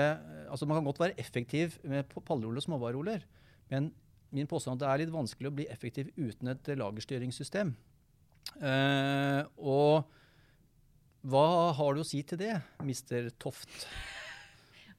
altså 0.50 0.66
Man 0.66 0.80
kan 0.80 0.88
godt 0.88 1.00
være 1.04 1.20
effektiv 1.22 1.76
med 1.86 2.08
pallroller 2.26 2.58
og 2.58 2.66
småvareroler, 2.66 3.22
men 3.70 3.92
min 4.34 4.50
påstand 4.50 4.74
er 4.74 4.78
at 4.78 4.82
det 4.82 4.90
er 4.90 5.02
litt 5.04 5.14
vanskelig 5.14 5.50
å 5.50 5.56
bli 5.58 5.68
effektiv 5.70 6.10
uten 6.18 6.50
et 6.50 6.72
lagerstyringssystem. 6.78 7.76
Eh, 8.58 9.42
og 9.62 10.10
hva 11.30 11.46
har 11.78 11.94
du 11.94 12.02
å 12.02 12.08
si 12.08 12.24
til 12.26 12.42
det, 12.42 12.56
mister 12.86 13.30
Toft? 13.42 13.86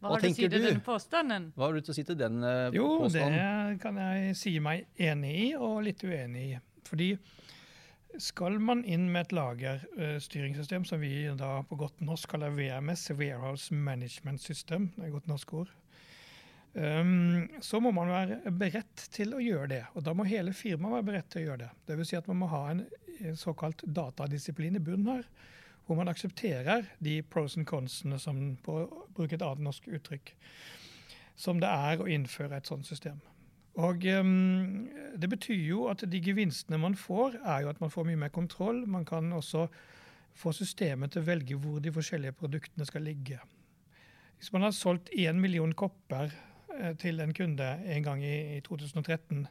Hva, 0.01 0.09
hva 0.09 0.17
har 0.17 0.25
du 0.25 0.31
å 0.31 0.37
si 0.37 0.49
til 0.49 0.65
den 0.65 0.81
påstanden? 0.85 1.51
Hva 1.57 1.67
har 1.67 1.77
du 1.77 1.85
til 1.85 1.93
å 1.93 1.97
si 1.99 2.05
til 2.09 2.17
den 2.17 2.41
uh, 2.41 2.71
jo, 2.73 2.87
påstanden? 3.03 3.37
Jo, 3.37 3.51
det 3.69 3.83
kan 3.83 4.01
jeg 4.01 4.39
si 4.41 4.55
meg 4.65 4.87
enig 4.97 5.35
i, 5.37 5.47
og 5.61 5.83
litt 5.85 6.05
uenig 6.07 6.45
i. 6.47 6.61
Fordi 6.89 7.11
skal 8.21 8.57
man 8.65 8.81
inn 8.89 9.05
med 9.13 9.29
et 9.29 9.35
lagerstyringssystem, 9.37 10.87
uh, 10.87 10.89
som 10.89 11.05
vi 11.05 11.13
da 11.39 11.59
på 11.69 11.79
godt 11.85 12.01
norsk 12.03 12.33
kaller 12.33 12.57
VMS, 12.57 13.11
Warehouse 13.13 13.77
Management 13.77 14.41
System, 14.43 14.89
det 14.97 15.11
er 15.11 15.15
godt 15.19 15.29
norsk 15.31 15.55
ord, 15.61 15.77
Um, 16.71 17.49
så 17.61 17.81
må 17.83 17.91
man 17.91 18.13
være 18.13 18.53
beredt 18.55 19.09
til 19.11 19.35
å 19.35 19.41
gjøre 19.43 19.71
det. 19.73 19.81
Og 19.99 20.05
da 20.07 20.15
må 20.15 20.27
hele 20.29 20.55
firmaet 20.55 21.01
være 21.01 21.07
beredt 21.09 21.33
til 21.33 21.43
å 21.43 21.47
gjøre 21.49 21.65
det. 21.65 21.71
Dvs. 21.89 22.11
Si 22.13 22.19
at 22.19 22.29
man 22.31 22.39
må 22.45 22.51
ha 22.53 22.61
en 22.71 22.85
såkalt 23.39 23.83
datadisiplin 23.83 24.79
i 24.79 24.83
bunnen 24.85 25.11
her, 25.11 25.27
hvor 25.91 25.99
man 25.99 26.09
aksepterer 26.09 26.85
de 27.03 27.17
pros 27.23 27.57
and 27.57 27.67
consene, 27.67 28.15
som 28.23 28.37
på 28.63 28.77
å 28.85 29.07
bruke 29.11 29.35
et 29.35 29.43
annet 29.43 29.65
norsk 29.67 29.89
uttrykk, 29.91 30.31
som 31.35 31.59
det 31.59 31.67
er 31.67 31.99
å 31.99 32.07
innføre 32.07 32.61
et 32.61 32.71
sånt 32.71 32.87
system. 32.87 33.19
Og 33.75 34.07
um, 34.07 34.87
Det 35.19 35.27
betyr 35.31 35.65
jo 35.67 35.89
at 35.91 36.05
de 36.07 36.21
gevinstene 36.23 36.79
man 36.79 36.95
får, 36.95 37.41
er 37.43 37.65
jo 37.65 37.73
at 37.73 37.81
man 37.83 37.91
får 37.91 38.07
mye 38.07 38.21
mer 38.23 38.31
kontroll. 38.31 38.85
Man 38.87 39.05
kan 39.05 39.33
også 39.33 39.67
få 40.39 40.53
systemet 40.55 41.11
til 41.11 41.25
å 41.25 41.27
velge 41.27 41.59
hvor 41.59 41.83
de 41.83 41.91
forskjellige 41.91 42.39
produktene 42.39 42.87
skal 42.87 43.03
ligge. 43.03 43.41
Hvis 44.39 44.53
man 44.53 44.63
har 44.63 44.71
solgt 44.71 45.11
én 45.11 45.43
million 45.43 45.75
kopper 45.75 46.31
eh, 46.79 46.95
til 47.03 47.19
en 47.21 47.35
kunde 47.35 47.67
en 47.67 48.07
gang 48.07 48.23
i, 48.23 48.57
i 48.57 48.61
2013, 48.61 49.49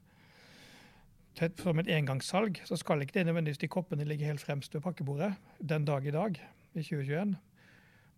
som 1.37 1.79
et 1.79 1.91
engangssalg, 1.93 2.61
så 2.65 2.75
skal 2.79 3.01
ikke 3.01 3.19
det 3.19 3.25
nødvendigvis 3.27 3.61
de 3.61 3.69
koppene 3.71 4.07
ligge 4.07 4.27
helt 4.27 4.41
fremst 4.41 4.73
ved 4.75 4.81
pakkebordet 4.81 5.33
den 5.59 5.85
dag 5.85 6.05
i 6.05 6.11
dag, 6.11 6.39
i 6.73 6.81
2021. 6.81 7.35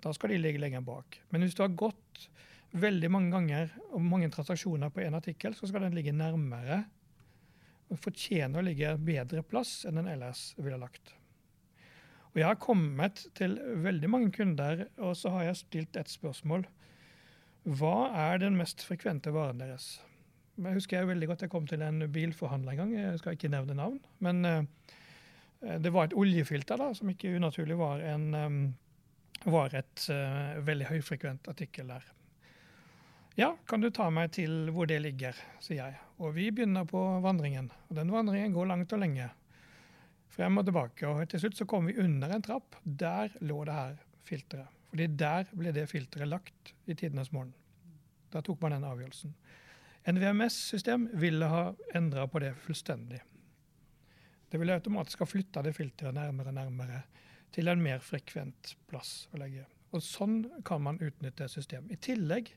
Da 0.02 0.13
skal 0.13 0.30
de 0.30 0.38
ligge 0.41 0.60
lenger 0.60 0.82
bak. 0.82 1.19
Men 1.30 1.41
hvis 1.41 1.56
du 1.56 1.62
har 1.63 1.76
gått 1.78 2.30
veldig 2.71 3.12
mange 3.12 3.32
ganger 3.32 3.71
og 3.91 4.02
mange 4.02 4.30
transaksjoner 4.32 4.89
på 4.89 5.04
én 5.04 5.15
artikkel, 5.15 5.56
så 5.56 5.67
skal 5.67 5.86
den 5.86 5.95
ligge 5.95 6.15
nærmere 6.15 6.84
og 7.91 8.00
fortjener 8.00 8.62
å 8.62 8.65
ligge 8.65 8.93
bedre 9.04 9.43
plass 9.43 9.84
enn 9.86 10.00
den 10.00 10.08
ellers 10.08 10.52
ville 10.58 10.80
lagt. 10.80 11.13
Og 12.32 12.39
Jeg 12.39 12.47
har 12.47 12.62
kommet 12.63 13.26
til 13.36 13.58
veldig 13.84 14.10
mange 14.10 14.32
kunder, 14.32 14.86
og 14.97 15.17
så 15.19 15.34
har 15.36 15.50
jeg 15.50 15.60
stilt 15.65 15.97
et 16.00 16.10
spørsmål. 16.10 16.63
Hva 17.67 18.08
er 18.15 18.39
den 18.39 18.56
mest 18.58 18.86
frekvente 18.88 19.34
varen 19.36 19.60
deres? 19.60 20.00
Jeg 20.60 20.76
husker 20.76 21.00
jeg 21.00 21.08
veldig 21.08 21.30
godt 21.32 21.46
jeg 21.46 21.52
kom 21.54 21.68
til 21.70 21.82
en 21.86 22.04
bilforhandler 22.12 22.76
en 22.76 22.82
gang. 22.84 22.96
Jeg 22.98 23.20
skal 23.22 23.38
ikke 23.38 23.52
nevne 23.52 23.78
navn. 23.78 24.00
Men 24.20 24.46
eh, 24.46 24.64
det 25.82 25.94
var 25.94 26.10
et 26.10 26.16
oljefilter 26.18 26.80
da, 26.82 26.92
som 26.98 27.10
ikke 27.12 27.36
unaturlig 27.38 27.78
var, 27.80 28.02
en, 28.14 28.26
eh, 28.36 29.46
var 29.52 29.76
et 29.78 30.08
uh, 30.14 30.60
veldig 30.66 30.90
høyfrekvent 30.92 31.48
artikkel 31.50 31.90
der. 31.90 32.04
Ja, 33.40 33.54
kan 33.66 33.82
du 33.82 33.88
ta 33.90 34.10
meg 34.14 34.34
til 34.36 34.70
hvor 34.76 34.90
det 34.90 35.00
ligger, 35.02 35.38
sier 35.64 35.86
jeg. 35.86 36.00
Og 36.20 36.36
vi 36.36 36.50
begynner 36.52 36.86
på 36.86 37.00
vandringen. 37.24 37.72
Og 37.90 37.96
den 37.98 38.12
vandringen 38.14 38.54
går 38.54 38.68
langt 38.70 38.94
og 38.94 39.02
lenge. 39.02 39.30
Frem 40.32 40.60
og 40.60 40.68
tilbake. 40.68 41.08
Og 41.08 41.24
til 41.32 41.42
slutt 41.46 41.58
så 41.58 41.68
kom 41.70 41.88
vi 41.90 41.98
under 42.02 42.36
en 42.36 42.44
trapp. 42.44 42.76
Der 42.84 43.32
lå 43.40 43.64
det 43.66 43.78
her 43.78 43.96
filteret. 44.28 44.78
Fordi 44.92 45.08
der 45.16 45.48
ble 45.56 45.72
det 45.72 45.88
filteret 45.88 46.28
lagt 46.28 46.74
i 46.86 46.94
tidenes 46.94 47.32
morgen. 47.32 47.54
Da 48.32 48.44
tok 48.44 48.60
man 48.62 48.76
den 48.76 48.88
avgjørelsen. 48.88 49.34
En 50.04 50.18
VMS-system 50.20 51.10
ville 51.14 51.46
ha 51.46 51.76
endra 51.94 52.28
på 52.28 52.42
det 52.42 52.56
fullstendig. 52.64 53.22
Det 54.50 54.60
ville 54.60 54.74
automatisk 54.76 55.22
ha 55.24 55.28
flytta 55.30 55.62
det 55.64 55.76
filteret 55.78 56.16
nærmere 56.18 56.52
og 56.52 56.58
nærmere 56.58 57.04
til 57.54 57.70
en 57.72 57.84
mer 57.84 58.02
frekvent 58.04 58.74
plass 58.90 59.28
å 59.32 59.40
legge. 59.40 59.68
Og 59.92 60.04
Sånn 60.04 60.46
kan 60.66 60.82
man 60.84 61.00
utnytte 61.04 61.48
system. 61.52 61.90
I 61.92 62.00
tillegg 62.02 62.50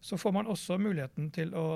så 0.00 0.16
får 0.20 0.36
man 0.36 0.46
også 0.46 0.78
muligheten 0.78 1.32
til 1.34 1.54
å 1.58 1.66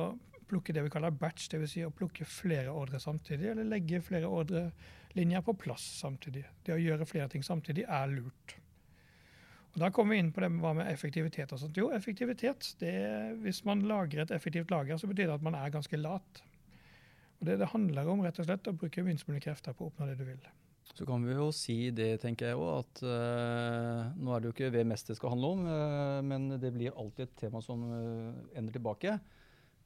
plukke 0.53 0.75
det 0.77 0.85
vi 0.85 0.93
kaller 0.93 1.15
batch, 1.17 1.49
dvs. 1.51 1.71
Si 1.73 1.85
å 1.85 1.93
plukke 1.95 2.29
flere 2.29 2.73
ordre 2.73 3.01
samtidig, 3.01 3.51
eller 3.51 3.69
legge 3.69 4.03
flere 4.05 4.29
ordrelinjer 4.29 5.45
på 5.47 5.57
plass 5.65 5.85
samtidig. 6.03 6.45
Det 6.63 6.77
å 6.77 6.81
gjøre 6.81 7.09
flere 7.09 7.31
ting 7.33 7.45
samtidig 7.47 7.87
er 7.89 8.13
lurt. 8.13 8.57
Og 9.73 9.81
Da 9.81 9.89
kommer 9.91 10.15
vi 10.15 10.21
inn 10.21 10.33
på 10.33 10.43
det 10.45 10.51
med 10.53 10.61
hva 10.61 10.75
med 10.77 10.91
effektivitet. 10.93 11.53
og 11.53 11.59
sånt. 11.59 11.77
Jo, 11.77 11.91
effektivitet, 11.91 12.75
det, 12.81 13.37
Hvis 13.41 13.65
man 13.65 13.81
lager 13.89 14.23
et 14.23 14.31
effektivt 14.31 14.71
lager, 14.71 14.97
så 14.97 15.07
betyr 15.07 15.27
det 15.27 15.39
at 15.41 15.43
man 15.43 15.55
er 15.55 15.71
ganske 15.71 15.97
lat. 15.97 16.43
Og 17.41 17.47
Det 17.47 17.59
det 17.59 17.73
handler 17.73 18.07
om 18.09 18.21
rett 18.21 18.39
og 18.39 18.47
slett 18.47 18.69
å 18.69 18.77
bruke 18.77 19.03
minst 19.03 19.27
mulig 19.29 19.43
krefter 19.43 19.73
på 19.73 19.85
å 19.85 19.91
oppnå 19.91 20.07
det 20.07 20.19
du 20.19 20.25
vil. 20.25 20.43
Så 20.95 21.07
kan 21.07 21.25
vi 21.25 21.33
jo 21.33 21.51
si 21.55 21.91
det, 21.91 22.21
tenker 22.21 22.51
jeg 22.51 22.59
òg, 22.59 22.83
at 22.83 23.03
uh, 23.07 24.13
nå 24.19 24.35
er 24.35 24.41
det 24.41 24.49
jo 24.51 24.53
ikke 24.53 24.73
VMS 24.75 25.07
det 25.09 25.17
skal 25.17 25.33
handle 25.33 25.53
om, 25.55 25.63
uh, 25.65 26.21
men 26.27 26.59
det 26.61 26.73
blir 26.75 26.93
alltid 26.99 27.25
et 27.25 27.37
tema 27.47 27.63
som 27.65 27.87
uh, 27.89 28.35
ender 28.59 28.75
tilbake. 28.77 29.17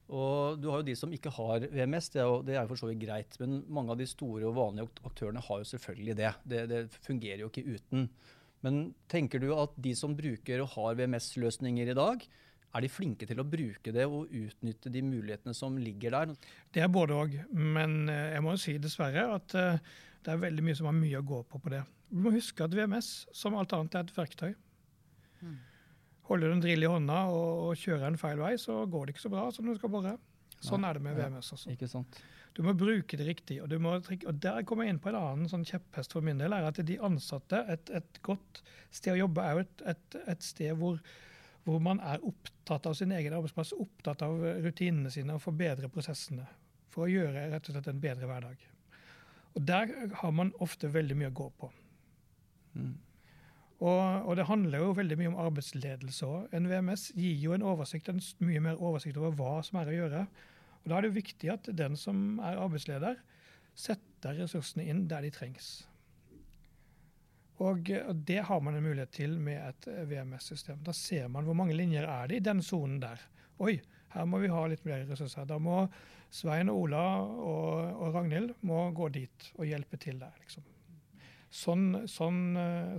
Og 0.07 0.59
du 0.59 0.69
har 0.71 0.81
jo 0.81 0.87
de 0.87 0.95
som 0.95 1.11
ikke 1.13 1.31
har 1.35 1.67
VMS, 1.71 2.09
det 2.11 2.21
er 2.23 2.27
jo, 2.27 2.41
det 2.43 2.55
er 2.55 2.67
for 2.67 2.79
så 2.79 2.89
vidt 2.89 3.03
greit. 3.05 3.37
Men 3.39 3.61
mange 3.71 3.93
av 3.93 3.99
de 3.99 4.07
store 4.07 4.47
og 4.47 4.55
vanlige 4.55 5.05
aktørene 5.07 5.43
har 5.47 5.63
jo 5.63 5.69
selvfølgelig 5.71 6.17
det. 6.19 6.33
Det, 6.43 6.61
det 6.71 6.81
fungerer 7.07 7.43
jo 7.43 7.49
ikke 7.51 7.77
uten. 7.77 8.07
Men 8.67 8.91
tenker 9.11 9.39
du 9.39 9.53
at 9.55 9.75
de 9.79 9.95
som 9.95 10.15
bruker 10.17 10.63
og 10.63 10.73
har 10.75 10.99
VMS-løsninger 10.99 11.93
i 11.93 11.97
dag, 11.97 12.25
er 12.75 12.83
de 12.83 12.89
flinke 12.91 13.27
til 13.27 13.39
å 13.39 13.47
bruke 13.47 13.93
det 13.95 14.05
og 14.05 14.33
utnytte 14.35 14.91
de 14.93 15.01
mulighetene 15.05 15.55
som 15.55 15.77
ligger 15.79 16.13
der? 16.13 16.33
Det 16.75 16.83
er 16.83 16.91
både 16.91 17.15
òg, 17.15 17.37
men 17.55 18.11
eh, 18.11 18.33
jeg 18.35 18.43
må 18.43 18.53
jo 18.53 18.61
si 18.61 18.75
dessverre 18.81 19.23
at 19.37 19.55
eh, 19.57 19.79
det 20.25 20.33
er 20.33 20.43
veldig 20.43 20.65
mye 20.67 20.77
som 20.77 20.89
har 20.89 20.97
mye 20.97 21.21
å 21.21 21.25
gå 21.25 21.41
på 21.47 21.61
på 21.63 21.71
det. 21.73 21.81
Vi 22.11 22.23
må 22.23 22.33
huske 22.35 22.65
at 22.65 22.75
VMS, 22.75 23.11
som 23.35 23.55
alt 23.57 23.73
annet, 23.75 23.95
er 23.95 24.05
et 24.05 24.15
verktøy. 24.15 24.51
Mm. 25.39 25.57
Holder 26.27 26.51
du 26.51 26.57
en 26.57 26.63
drill 26.63 26.83
i 26.83 26.91
hånda 26.91 27.21
og, 27.31 27.71
kjører 27.79 28.09
en 28.09 28.19
feil 28.19 28.41
vei, 28.41 28.53
så 28.59 28.81
går 28.91 29.07
det 29.07 29.15
ikke 29.15 29.25
så 29.25 29.31
bra 29.31 29.47
som 29.55 29.67
du 29.67 29.75
skal 29.77 29.93
bore. 29.93 30.17
Sånn 30.63 30.83
er 30.87 30.97
det 30.97 31.05
med 31.05 31.15
VMS 31.15 31.53
også. 31.55 31.71
Ikke 31.71 31.87
sant. 31.91 32.19
Du 32.57 32.63
må 32.65 32.73
bruke 32.73 33.17
det 33.19 33.27
riktig. 33.27 33.59
Og, 33.61 33.73
må, 33.81 33.93
og 34.01 34.41
der 34.41 34.63
kommer 34.65 34.87
jeg 34.87 34.95
inn 34.95 35.01
på 35.01 35.11
en 35.11 35.19
annen 35.19 35.49
sånn 35.51 35.65
kjepphest 35.67 36.15
for 36.15 36.25
min 36.25 36.39
del. 36.41 36.55
er 36.55 36.65
at 36.65 36.79
De 36.87 36.97
ansatte, 37.05 37.59
et, 37.69 37.91
et 37.93 38.21
godt 38.25 38.63
sted 38.89 39.13
å 39.13 39.19
jobbe, 39.19 39.43
er 39.45 39.53
jo 39.53 39.65
et, 39.65 39.83
et, 39.93 40.17
et 40.33 40.45
sted 40.45 40.73
hvor, 40.79 40.97
hvor, 41.67 41.77
man 41.83 42.01
er 42.01 42.23
opptatt 42.25 42.89
av 42.89 42.97
sin 42.97 43.13
egen 43.13 43.35
arbeidsplass, 43.37 43.75
opptatt 43.77 44.25
av 44.25 44.41
rutinene 44.65 45.13
sine 45.13 45.37
og 45.37 45.43
forbedre 45.45 45.91
prosessene. 45.93 46.47
For 46.93 47.05
å 47.05 47.11
gjøre 47.11 47.51
rett 47.53 47.69
og 47.69 47.77
slett 47.77 47.91
en 47.93 48.01
bedre 48.01 48.31
hverdag. 48.31 48.65
Og 49.53 49.65
Der 49.69 49.93
har 50.23 50.33
man 50.33 50.53
ofte 50.63 50.89
veldig 50.93 51.17
mye 51.21 51.29
å 51.29 51.37
gå 51.37 51.51
på. 51.61 51.69
Mm. 52.73 52.95
Og, 53.77 54.01
og, 54.25 54.35
det 54.37 54.49
handler 54.49 54.81
jo 54.81 54.93
veldig 54.97 55.17
mye 55.19 55.29
om 55.29 55.41
arbeidsledelse 55.45 56.25
òg. 56.25 56.53
En 56.57 56.65
VMS 56.69 57.11
gir 57.13 57.37
jo 57.37 57.53
en 57.53 57.65
oversikt, 57.65 58.09
en 58.09 58.21
mye 58.41 58.61
mer 58.65 58.81
oversikt 58.81 59.17
over 59.21 59.37
hva 59.37 59.59
som 59.65 59.77
er 59.81 59.91
å 59.91 59.97
gjøre. 59.99 60.27
Og 60.87 60.91
Da 60.93 60.97
er 60.97 61.03
det 61.03 61.09
jo 61.11 61.19
viktig 61.19 61.49
at 61.51 61.67
den 61.75 61.97
som 61.99 62.39
er 62.39 62.61
arbeidsleder, 62.63 63.17
setter 63.75 64.37
ressursene 64.39 64.85
inn 64.87 65.01
der 65.11 65.25
de 65.27 65.31
trengs. 65.35 65.83
Og 67.59 67.91
Det 68.23 68.37
har 68.47 68.61
man 68.63 68.77
en 68.77 68.85
mulighet 68.85 69.11
til 69.11 69.35
med 69.35 69.59
et 69.59 69.87
VMS-system. 70.07 70.79
Da 70.85 70.93
ser 70.95 71.27
man 71.27 71.43
hvor 71.43 71.57
mange 71.59 71.75
linjer 71.75 72.07
er 72.07 72.31
det 72.31 72.39
i 72.39 72.45
den 72.45 72.63
sonen 72.63 73.01
der. 73.01 73.19
Oi, 73.59 73.81
her 74.13 74.25
må 74.29 74.39
vi 74.39 74.47
ha 74.47 74.63
litt 74.69 74.85
mer 74.87 75.03
ressurser. 75.09 75.43
Da 75.49 75.57
må 75.59 75.89
Svein 76.31 76.71
og 76.71 76.85
Ola 76.85 77.03
og, 77.27 77.99
og 77.99 78.15
Ragnhild 78.15 78.55
må 78.61 78.87
gå 78.95 79.09
dit 79.11 79.51
og 79.57 79.67
hjelpe 79.67 79.99
til 79.99 80.21
der. 80.23 80.31
Liksom. 80.39 80.63
Sånn, 81.51 81.87
sånn, 82.07 82.41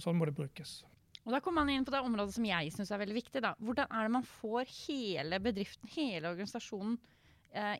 sånn, 0.02 0.18
må 0.18 0.28
det 0.28 0.36
brukes. 0.36 0.82
Og 1.24 1.32
Da 1.32 1.40
kommer 1.40 1.64
man 1.64 1.72
inn 1.72 1.88
på 1.88 1.92
det 1.92 2.04
området 2.04 2.36
som 2.36 2.44
jeg 2.44 2.72
syns 2.74 2.92
er 2.92 3.00
veldig 3.00 3.16
viktig. 3.16 3.42
Da. 3.44 3.54
Hvordan 3.60 3.88
er 3.88 4.08
det 4.08 4.14
man 4.16 4.28
får 4.28 4.68
hele 4.86 5.40
bedriften, 5.44 5.88
hele 5.96 6.32
organisasjonen, 6.34 6.96
eh, 6.96 7.17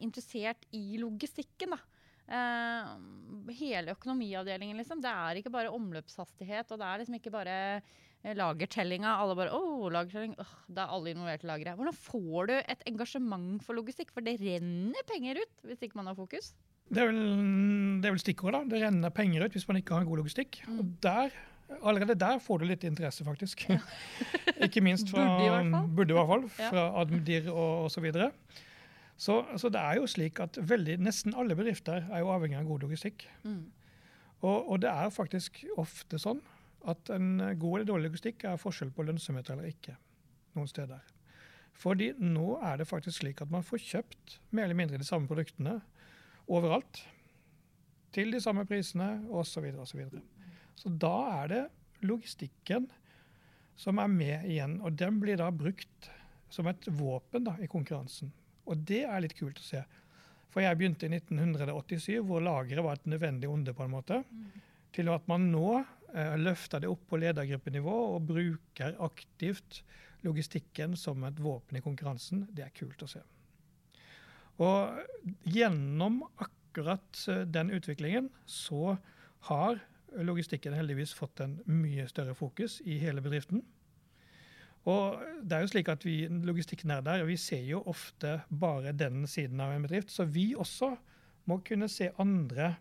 interessert 0.00 0.64
i 0.74 0.98
logistikken. 1.00 1.76
da. 1.76 1.80
Uh, 2.28 3.48
hele 3.56 3.94
økonomiavdelingen, 3.94 4.76
liksom. 4.76 5.00
Det 5.00 5.08
er 5.08 5.40
ikke 5.40 5.52
bare 5.52 5.72
omløpshastighet, 5.72 6.68
og 6.68 6.80
det 6.80 6.84
er 6.88 7.00
liksom 7.00 7.16
ikke 7.16 7.32
bare 7.32 7.54
eh, 7.78 8.34
lagertellinga. 8.36 9.14
Alle 9.22 9.36
bare 9.38 9.54
oh, 9.56 9.86
lagertelling'. 9.92 10.36
Oh, 10.36 10.54
da 10.68 10.84
er 10.84 10.92
alle 10.92 11.14
involvert 11.14 11.46
i 11.46 11.48
lageret. 11.48 11.78
Hvordan 11.80 11.96
får 11.96 12.50
du 12.50 12.54
et 12.58 12.84
engasjement 12.90 13.64
for 13.64 13.80
logistikk? 13.80 14.12
For 14.12 14.24
det 14.24 14.36
renner 14.42 15.08
penger 15.08 15.40
ut 15.40 15.70
hvis 15.70 15.86
ikke 15.88 16.00
man 16.00 16.12
har 16.12 16.18
fokus. 16.18 16.52
Det 16.88 17.00
er 17.00 17.10
vel, 17.10 17.22
det 18.04 18.12
vel 18.12 18.20
stikkordet. 18.20 18.60
da. 18.60 18.76
Det 18.76 18.84
renner 18.84 19.14
penger 19.14 19.46
ut 19.46 19.56
hvis 19.56 19.68
man 19.68 19.80
ikke 19.80 19.96
har 19.96 20.04
en 20.04 20.12
god 20.12 20.24
logistikk. 20.24 20.60
Mm. 20.68 20.82
Og 20.82 20.98
der 21.04 21.44
Allerede 21.84 22.14
der 22.16 22.38
får 22.40 22.62
du 22.62 22.64
litt 22.64 22.84
interesse, 22.88 23.20
faktisk. 23.24 23.66
Ja. 23.68 23.76
ikke 24.64 24.80
minst 24.80 25.10
fra 25.12 25.20
Burde 25.20 25.44
i 25.44 25.50
hvert 25.52 25.74
fall. 25.74 25.88
Burde 25.98 26.14
i 26.14 26.16
hvert 26.16 26.30
fall, 26.30 26.46
fra 26.56 26.84
ja. 26.86 26.92
Admdir 27.02 27.50
og 27.52 27.90
osv. 27.90 28.06
Så, 28.08 28.30
så, 29.18 29.42
det 29.66 29.80
er 29.80 29.98
jo 29.98 30.06
slik 30.06 30.38
at 30.42 30.56
veldig, 30.62 31.00
nesten 31.02 31.34
alle 31.34 31.56
bedrifter 31.58 32.06
er 32.06 32.22
jo 32.22 32.30
avhengig 32.30 32.60
av 32.60 32.68
god 32.68 32.86
logistikk. 32.86 33.26
Mm. 33.42 33.64
Og, 34.44 34.58
og, 34.70 34.76
det 34.84 34.92
er 34.92 35.10
faktisk 35.10 35.64
ofte 35.80 36.20
sånn 36.22 36.40
at 36.88 37.10
en 37.10 37.40
god 37.58 37.80
eller 37.80 37.88
dårlig 37.88 38.12
logistikk 38.12 38.46
er 38.46 38.60
forskjell 38.60 38.92
på 38.94 39.08
lønnsomhet 39.08 39.50
eller 39.50 39.66
ikke 39.72 39.96
noen 40.54 40.70
steder. 40.70 41.02
Fordi 41.78 42.12
nå 42.22 42.56
er 42.62 42.78
det 42.78 42.88
faktisk 42.90 43.20
slik 43.20 43.42
at 43.42 43.50
man 43.50 43.66
får 43.66 43.82
kjøpt 43.82 44.38
mer 44.54 44.68
eller 44.68 44.78
mindre 44.78 45.02
de 45.02 45.06
samme 45.06 45.30
produktene 45.30 45.80
overalt. 46.46 47.02
Til 48.14 48.32
de 48.32 48.40
samme 48.42 48.64
prisene 48.66 49.18
osv. 49.28 49.66
Så, 49.74 49.84
så, 49.90 49.98
videre. 49.98 50.22
så 50.78 50.90
da 50.94 51.16
er 51.42 51.52
det 51.52 51.62
logistikken 52.06 52.88
som 53.78 53.98
er 54.02 54.10
med 54.10 54.46
igjen. 54.48 54.78
Og 54.82 54.94
den 54.98 55.20
blir 55.22 55.38
da 55.38 55.50
brukt 55.54 56.10
som 56.50 56.70
et 56.70 56.86
våpen 56.98 57.46
da, 57.46 57.58
i 57.60 57.70
konkurransen. 57.70 58.32
Og 58.68 58.84
det 58.88 59.04
er 59.08 59.24
litt 59.24 59.36
kult 59.38 59.60
å 59.60 59.66
se. 59.66 59.82
For 60.52 60.64
jeg 60.64 60.78
begynte 60.80 61.08
i 61.08 61.12
1987, 61.12 62.18
hvor 62.26 62.42
lageret 62.44 62.84
var 62.84 62.98
et 62.98 63.08
nødvendig 63.10 63.50
onde, 63.50 63.74
på 63.76 63.84
en 63.84 63.94
måte. 63.94 64.22
Mm. 64.28 64.66
Til 64.96 65.10
at 65.12 65.26
man 65.30 65.50
nå 65.52 65.66
eh, 65.78 66.36
løfter 66.40 66.82
det 66.82 66.90
opp 66.90 67.04
på 67.10 67.20
ledergruppenivå 67.20 67.96
og 68.14 68.28
bruker 68.30 68.96
aktivt 69.04 69.82
logistikken 70.26 70.96
som 70.98 71.24
et 71.28 71.40
våpen 71.42 71.78
i 71.78 71.84
konkurransen. 71.84 72.46
Det 72.52 72.64
er 72.64 72.74
kult 72.76 73.04
å 73.04 73.10
se. 73.10 73.22
Og 74.58 75.44
gjennom 75.46 76.22
akkurat 76.40 77.24
eh, 77.28 77.44
den 77.46 77.70
utviklingen 77.76 78.32
så 78.48 78.96
har 79.52 79.82
logistikken 80.16 80.74
heldigvis 80.74 81.12
fått 81.14 81.44
en 81.44 81.58
mye 81.68 82.08
større 82.10 82.34
fokus 82.34 82.80
i 82.88 82.96
hele 83.02 83.22
bedriften. 83.22 83.62
Og 84.88 85.20
det 85.44 85.56
er 85.56 85.64
jo 85.64 85.70
slik 85.72 85.88
at 85.92 86.04
vi 86.06 86.22
logistikknerder 86.48 87.26
vi 87.28 87.36
ser 87.40 87.64
jo 87.68 87.82
ofte 87.90 88.38
bare 88.48 88.94
den 88.96 89.26
siden 89.28 89.60
av 89.60 89.74
en 89.74 89.84
bedrift. 89.84 90.12
Så 90.12 90.24
vi 90.24 90.54
også 90.56 90.94
må 91.48 91.60
kunne 91.64 91.88
se 91.92 92.10
andre, 92.20 92.74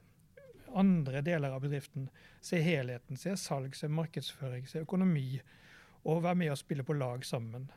andre 0.75 1.21
deler 1.25 1.55
av 1.55 1.63
bedriften. 1.65 2.07
Se 2.43 2.61
helheten, 2.63 3.19
se 3.19 3.35
salg, 3.39 3.75
se 3.75 3.89
markedsføring, 3.91 4.67
se 4.69 4.85
økonomi. 4.85 5.41
Og 6.07 6.23
være 6.23 6.39
med 6.39 6.53
og 6.53 6.61
spille 6.61 6.85
på 6.87 6.95
lag 6.95 7.25
sammen. 7.25 7.67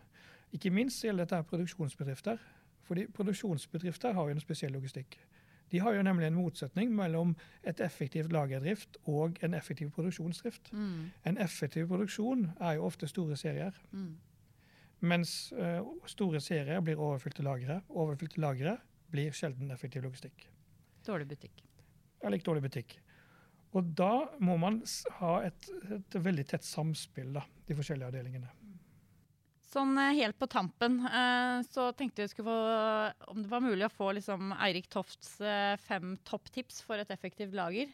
Ikke 0.54 0.70
minst 0.70 1.02
gjelder 1.02 1.26
dette 1.26 1.50
produksjonsbedrifter. 1.50 2.38
Fordi 2.86 3.06
produksjonsbedrifter 3.14 4.14
har 4.14 4.28
jo 4.28 4.34
en 4.34 4.42
spesiell 4.42 4.72
logistikk. 4.74 5.18
De 5.70 5.80
har 5.80 5.94
jo 5.94 6.02
nemlig 6.02 6.26
en 6.26 6.38
motsetning 6.38 6.90
mellom 6.94 7.36
et 7.62 7.80
effektivt 7.80 8.32
lagerdrift 8.32 8.98
og 9.10 9.38
en 9.44 9.54
effektiv 9.54 9.90
produksjonsdrift. 9.94 10.72
Mm. 10.72 11.10
En 11.30 11.38
effektiv 11.38 11.86
produksjon 11.88 12.48
er 12.60 12.78
jo 12.78 12.88
ofte 12.88 13.08
store 13.10 13.36
serier. 13.38 13.76
Mm. 13.92 14.16
Mens 15.00 15.52
uh, 15.56 15.86
store 16.10 16.40
serier 16.40 16.80
blir 16.84 17.00
overfylte 17.00 17.44
lagre. 17.46 17.80
Overfylte 17.88 18.40
lagre 18.42 18.76
blir 19.10 19.32
sjelden 19.36 19.70
effektiv 19.70 20.04
logistikk. 20.04 20.48
Dårlig 21.06 21.30
butikk. 21.30 21.62
Eller 22.20 22.36
ikke 22.36 22.50
dårlig 22.50 22.66
butikk. 22.66 22.98
Og 23.78 23.92
da 23.96 24.26
må 24.42 24.56
man 24.58 24.80
ha 25.20 25.36
et, 25.46 25.70
et 25.94 26.18
veldig 26.18 26.44
tett 26.50 26.66
samspill, 26.66 27.30
da, 27.36 27.44
de 27.68 27.76
forskjellige 27.78 28.10
avdelingene. 28.10 28.50
Sånn 29.70 29.94
eh, 30.02 30.16
helt 30.18 30.38
på 30.40 30.48
tampen 30.50 30.98
eh, 31.06 31.60
så 31.70 31.90
tenkte 31.94 32.24
jeg 32.24 32.32
skulle 32.32 32.50
få 32.50 33.30
om 33.30 33.42
det 33.44 33.50
var 33.52 33.62
mulig 33.62 33.86
å 33.86 33.92
få 33.92 34.10
liksom 34.16 34.50
Eirik 34.56 34.88
Tofts 34.90 35.36
eh, 35.38 35.76
fem 35.78 36.16
topptips 36.26 36.80
for 36.86 36.98
et 36.98 37.12
effektivt 37.14 37.54
lager. 37.54 37.92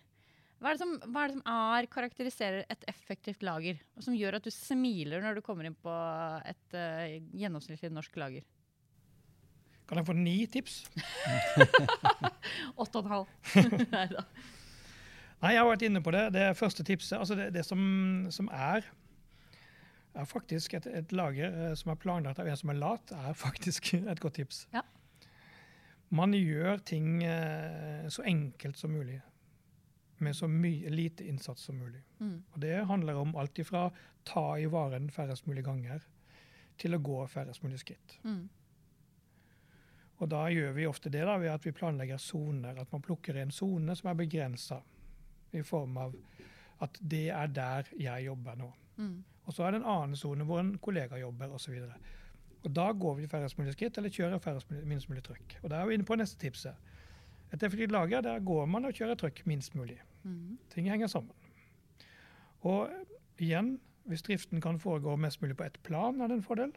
Hva 0.57 0.71
er, 0.71 0.79
det 0.79 0.81
som, 0.81 0.95
hva 1.13 1.23
er 1.23 1.29
det 1.29 1.37
som 1.37 1.49
er, 1.53 1.89
karakteriserer 1.93 2.63
et 2.73 2.85
effektivt 2.89 3.45
lager, 3.45 3.77
og 3.93 4.07
som 4.07 4.17
gjør 4.17 4.39
at 4.39 4.47
du 4.47 4.53
smiler 4.55 5.21
når 5.21 5.37
du 5.37 5.45
kommer 5.45 5.69
inn 5.69 5.77
på 5.77 5.93
et 6.49 6.77
uh, 6.79 7.19
gjennomsnittlig 7.37 7.91
norsk 7.93 8.17
lager? 8.17 8.47
Kan 9.85 10.01
jeg 10.01 10.09
få 10.09 10.17
ni 10.17 10.39
tips? 10.49 10.79
Åtte 12.81 13.03
og 13.03 13.05
en 13.05 13.13
halv. 13.13 13.35
Nei 13.93 14.07
da. 14.15 14.25
Nei, 15.43 15.53
jeg 15.53 15.61
har 15.61 15.69
vært 15.69 15.85
inne 15.91 16.01
på 16.01 16.17
det. 16.17 16.25
Det 16.39 16.47
første 16.57 16.89
tipset, 16.89 17.19
altså 17.21 17.37
det, 17.37 17.51
det 17.53 17.67
som, 17.69 17.85
som 18.33 18.49
er 18.49 18.89
er 20.17 20.29
faktisk 20.29 20.75
et, 20.79 20.87
et 20.87 21.13
lager 21.13 21.53
eh, 21.53 21.75
som 21.79 21.93
er 21.93 22.01
planlagt 22.01 22.41
av 22.43 22.49
en 22.49 22.59
som 22.59 22.73
er 22.73 22.81
lat, 22.81 23.13
er 23.13 23.37
faktisk 23.37 23.95
et 24.13 24.21
godt 24.23 24.39
tips. 24.41 24.67
Ja. 24.75 24.83
Man 26.15 26.35
gjør 26.35 26.79
ting 26.87 27.25
eh, 27.25 28.07
så 28.09 28.23
enkelt 28.23 28.79
som 28.79 28.95
mulig. 28.95 29.21
Med 30.19 30.37
så 30.37 30.49
mye, 30.49 30.91
lite 30.91 31.27
innsats 31.29 31.67
som 31.69 31.77
mulig. 31.77 32.01
Mm. 32.19 32.39
Og 32.53 32.61
Det 32.61 32.77
handler 32.89 33.19
om 33.21 33.35
alt 33.37 33.59
ifra 33.59 33.91
ta 34.25 34.59
i 34.59 34.67
varen 34.67 35.11
færrest 35.11 35.47
mulig 35.47 35.65
ganger, 35.65 36.01
til 36.77 36.97
å 36.97 37.01
gå 37.01 37.19
færrest 37.29 37.63
mulig 37.65 37.81
skritt. 37.81 38.19
Mm. 38.25 38.49
Og 40.17 40.29
da 40.33 40.47
gjør 40.49 40.73
vi 40.77 40.87
ofte 40.89 41.13
det 41.13 41.25
da, 41.29 41.37
ved 41.41 41.53
at 41.53 41.65
vi 41.67 41.75
planlegger 41.77 42.21
soner. 42.21 42.79
At 42.81 42.93
man 42.93 43.05
plukker 43.05 43.37
en 43.37 43.53
sone 43.53 43.97
som 43.97 44.11
er 44.11 44.19
begrensa, 44.19 44.81
i 45.53 45.63
form 45.65 45.97
av 46.01 46.17
at 46.85 46.99
det 47.01 47.29
er 47.33 47.53
der 47.53 47.89
jeg 47.97 48.27
jobber 48.27 48.57
nå. 48.61 48.71
Mm. 48.97 49.19
Og 49.47 49.55
så 49.55 49.65
er 49.65 49.73
det 49.73 49.81
en 49.81 49.89
annen 49.91 50.19
sone 50.19 50.45
hvor 50.45 50.61
en 50.61 50.75
kollega 50.83 51.19
jobber 51.21 51.55
osv. 51.55 51.79
Da 52.67 52.87
går 52.93 53.15
vi 53.21 53.29
færrest 53.31 53.59
mulig 53.59 53.77
skritt, 53.77 53.99
eller 53.99 54.11
kjører 54.11 54.43
færrest 54.43 54.71
mulig, 54.71 54.87
minst 54.91 55.09
mulig 55.09 55.23
trykk. 55.27 55.59
Og 55.63 55.71
da 55.71 55.81
er 55.81 55.87
vi 55.87 55.99
inne 55.99 56.07
på 56.09 56.19
neste 56.19 56.39
tipset. 56.43 56.75
Et 57.55 57.63
effektivt 57.63 57.95
lager, 57.95 58.21
der 58.27 58.43
går 58.43 58.67
man 58.67 58.85
og 58.85 58.95
kjører 58.95 59.15
trykk 59.15 59.45
minst 59.47 59.75
mulig. 59.79 60.01
Mm. 60.25 60.59
Ting 60.75 60.91
henger 60.91 61.07
sammen. 61.07 61.31
Og 62.67 62.91
igjen, 63.39 63.77
hvis 64.05 64.23
driften 64.27 64.61
kan 64.61 64.81
foregå 64.83 65.17
mest 65.17 65.43
mulig 65.43 65.57
på 65.57 65.65
ett 65.65 65.79
plan, 65.83 66.21
er 66.21 66.27
det 66.27 66.41
en 66.41 66.43
fordel. 66.43 66.73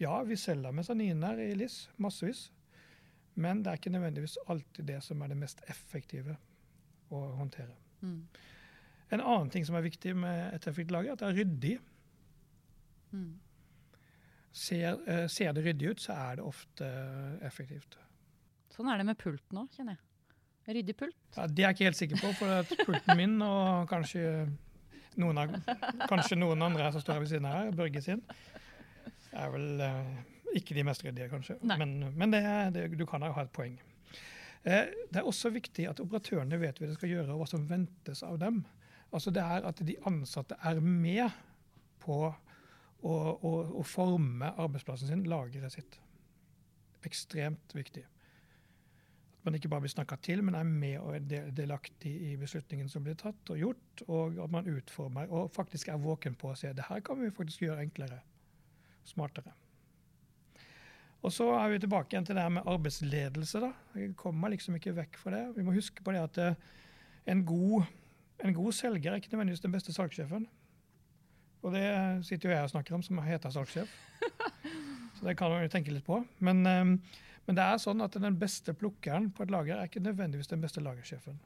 Ja, 0.00 0.22
vi 0.22 0.36
selger 0.36 0.72
mesaniner 0.72 1.38
i 1.40 1.54
LIS, 1.54 1.90
massevis. 1.96 2.52
Men 3.34 3.62
det 3.62 3.70
er 3.70 3.80
ikke 3.80 3.92
nødvendigvis 3.92 4.38
alltid 4.48 4.84
det 4.88 5.02
som 5.04 5.20
er 5.20 5.32
det 5.32 5.36
mest 5.36 5.60
effektive 5.68 6.36
å 7.12 7.20
håndtere. 7.36 7.74
Mm. 8.00 8.22
En 9.14 9.22
annen 9.22 9.50
ting 9.54 9.66
som 9.66 9.76
er 9.78 9.84
viktig 9.86 10.16
med 10.18 10.54
et 10.54 10.66
effektivt 10.66 10.94
lager, 10.94 11.12
er 11.12 11.18
at 11.18 11.22
det 11.22 11.28
er 11.28 11.38
ryddig. 11.40 11.74
Mm. 13.14 13.34
Ser, 14.56 14.98
uh, 15.06 15.26
ser 15.30 15.54
det 15.54 15.64
ryddig 15.66 15.92
ut, 15.92 16.02
så 16.02 16.16
er 16.16 16.40
det 16.40 16.46
ofte 16.46 16.90
effektivt. 17.46 17.98
Sånn 18.74 18.90
er 18.92 19.00
det 19.00 19.08
med 19.08 19.18
pulten 19.20 19.62
òg, 19.62 19.70
kjenner 19.76 19.96
jeg. 19.96 20.02
Ryddig 20.66 20.96
pult. 20.98 21.18
Ja, 21.36 21.46
det 21.46 21.62
er 21.62 21.68
jeg 21.68 21.76
ikke 21.76 21.86
helt 21.86 21.98
sikker 22.00 22.22
på, 22.24 22.32
for 22.40 22.54
at 22.64 22.72
pulten 22.82 23.20
min 23.20 23.36
og 23.44 23.86
kanskje 23.90 24.22
noen, 25.20 25.38
av, 25.38 25.52
kanskje 26.10 26.38
noen 26.40 26.64
andre 26.66 26.88
som 26.92 27.04
står 27.04 27.16
her 27.16 27.22
ved 27.22 27.30
siden 27.30 27.46
av 27.48 27.60
her, 27.60 27.76
Børge 27.76 28.02
sin, 28.02 28.24
er 29.36 29.52
vel 29.54 29.84
uh, 29.84 30.56
ikke 30.58 30.74
de 30.74 30.84
mest 30.88 31.04
ryddige, 31.06 31.30
kanskje. 31.30 31.60
Nei. 31.62 31.78
Men, 31.80 31.94
men 32.18 32.34
det, 32.34 32.42
det, 32.74 32.88
du 32.98 33.06
kan 33.08 33.22
ha 33.22 33.30
et 33.44 33.54
poeng. 33.54 33.76
Eh, 34.66 34.90
det 35.12 35.20
er 35.20 35.28
også 35.28 35.52
viktig 35.54 35.86
at 35.90 36.00
operatørene 36.02 36.58
vet 36.58 36.80
hva 36.80 36.88
de 36.88 36.96
skal 36.96 37.12
gjøre, 37.12 37.30
og 37.32 37.44
hva 37.44 37.48
som 37.50 37.66
ventes 37.68 38.24
av 38.26 38.40
dem. 38.42 38.64
Altså 39.16 39.32
det 39.32 39.42
er 39.42 39.64
At 39.68 39.80
de 39.88 39.96
ansatte 40.08 40.58
er 40.60 40.80
med 40.80 41.30
på 42.04 42.18
å, 42.26 42.34
å, 43.06 43.52
å 43.80 43.84
forme 43.86 44.52
arbeidsplassen 44.52 45.08
sin, 45.08 45.24
lageret 45.30 45.72
sitt. 45.72 45.98
Ekstremt 47.06 47.74
viktig. 47.76 48.04
At 48.04 49.48
man 49.48 49.56
ikke 49.58 49.70
bare 49.72 49.84
blir 49.84 49.94
snakka 49.94 50.18
til, 50.26 50.42
men 50.44 50.56
er 50.58 50.66
med 50.68 50.96
og 51.00 51.14
er 51.16 51.26
del- 51.30 51.52
delaktig 51.54 52.14
i 52.30 52.32
beslutningen 52.40 52.88
som 52.90 53.04
blir 53.06 53.18
tatt 53.18 53.52
og 53.52 53.60
gjort, 53.60 54.02
og 54.08 54.40
at 54.42 54.52
man 54.52 54.70
utformer 54.70 55.30
og 55.30 55.52
faktisk 55.54 55.92
er 55.92 56.02
våken 56.02 56.34
på 56.38 56.50
å 56.50 56.56
se 56.58 56.72
det 56.74 56.88
her 56.88 57.04
kan 57.06 57.20
vi 57.20 57.30
faktisk 57.34 57.66
gjøre 57.66 57.84
enklere, 57.86 58.18
smartere. 59.06 59.54
Og 61.26 61.32
så 61.34 61.46
er 61.58 61.72
vi 61.72 61.78
tilbake 61.82 62.14
igjen 62.14 62.26
til 62.26 62.36
det 62.38 62.42
her 62.44 62.52
med 62.54 62.68
arbeidsledelse. 62.70 63.60
da. 63.64 63.72
Vi 63.94 64.12
kommer 64.18 64.52
liksom 64.52 64.76
ikke 64.78 64.94
vekk 64.94 65.16
fra 65.18 65.32
det. 65.34 65.44
Vi 65.56 65.64
må 65.66 65.74
huske 65.74 66.04
på 66.04 66.14
det 66.14 66.22
at 66.22 66.42
eh, 66.42 66.58
en 67.32 67.42
god, 67.46 67.86
en 68.44 68.54
god 68.54 68.72
selger 68.76 69.12
er 69.12 69.20
ikke 69.20 69.32
nødvendigvis 69.32 69.64
den 69.64 69.72
beste 69.72 69.94
salgssjefen. 69.96 70.46
Og 71.64 71.72
det 71.74 71.86
sitter 72.26 72.50
jo 72.50 72.54
jeg 72.54 72.68
og 72.68 72.70
snakker 72.70 72.94
om, 72.94 73.02
som 73.02 73.18
heter 73.24 73.50
salgssjef. 73.50 73.92
Så 75.16 75.24
det 75.24 75.36
kan 75.38 75.50
man 75.50 75.64
jo 75.64 75.72
tenke 75.72 75.94
litt 75.94 76.04
på. 76.06 76.20
Men, 76.44 76.66
eh, 76.68 76.84
men 77.46 77.58
det 77.58 77.64
er 77.64 77.80
sånn 77.80 78.04
at 78.04 78.18
den 78.20 78.38
beste 78.38 78.74
plukkeren 78.76 79.30
på 79.34 79.46
et 79.46 79.52
lager 79.54 79.78
er 79.78 79.88
ikke 79.88 80.04
nødvendigvis 80.04 80.52
den 80.52 80.60
beste 80.62 80.82
lagersjefen. 80.84 81.38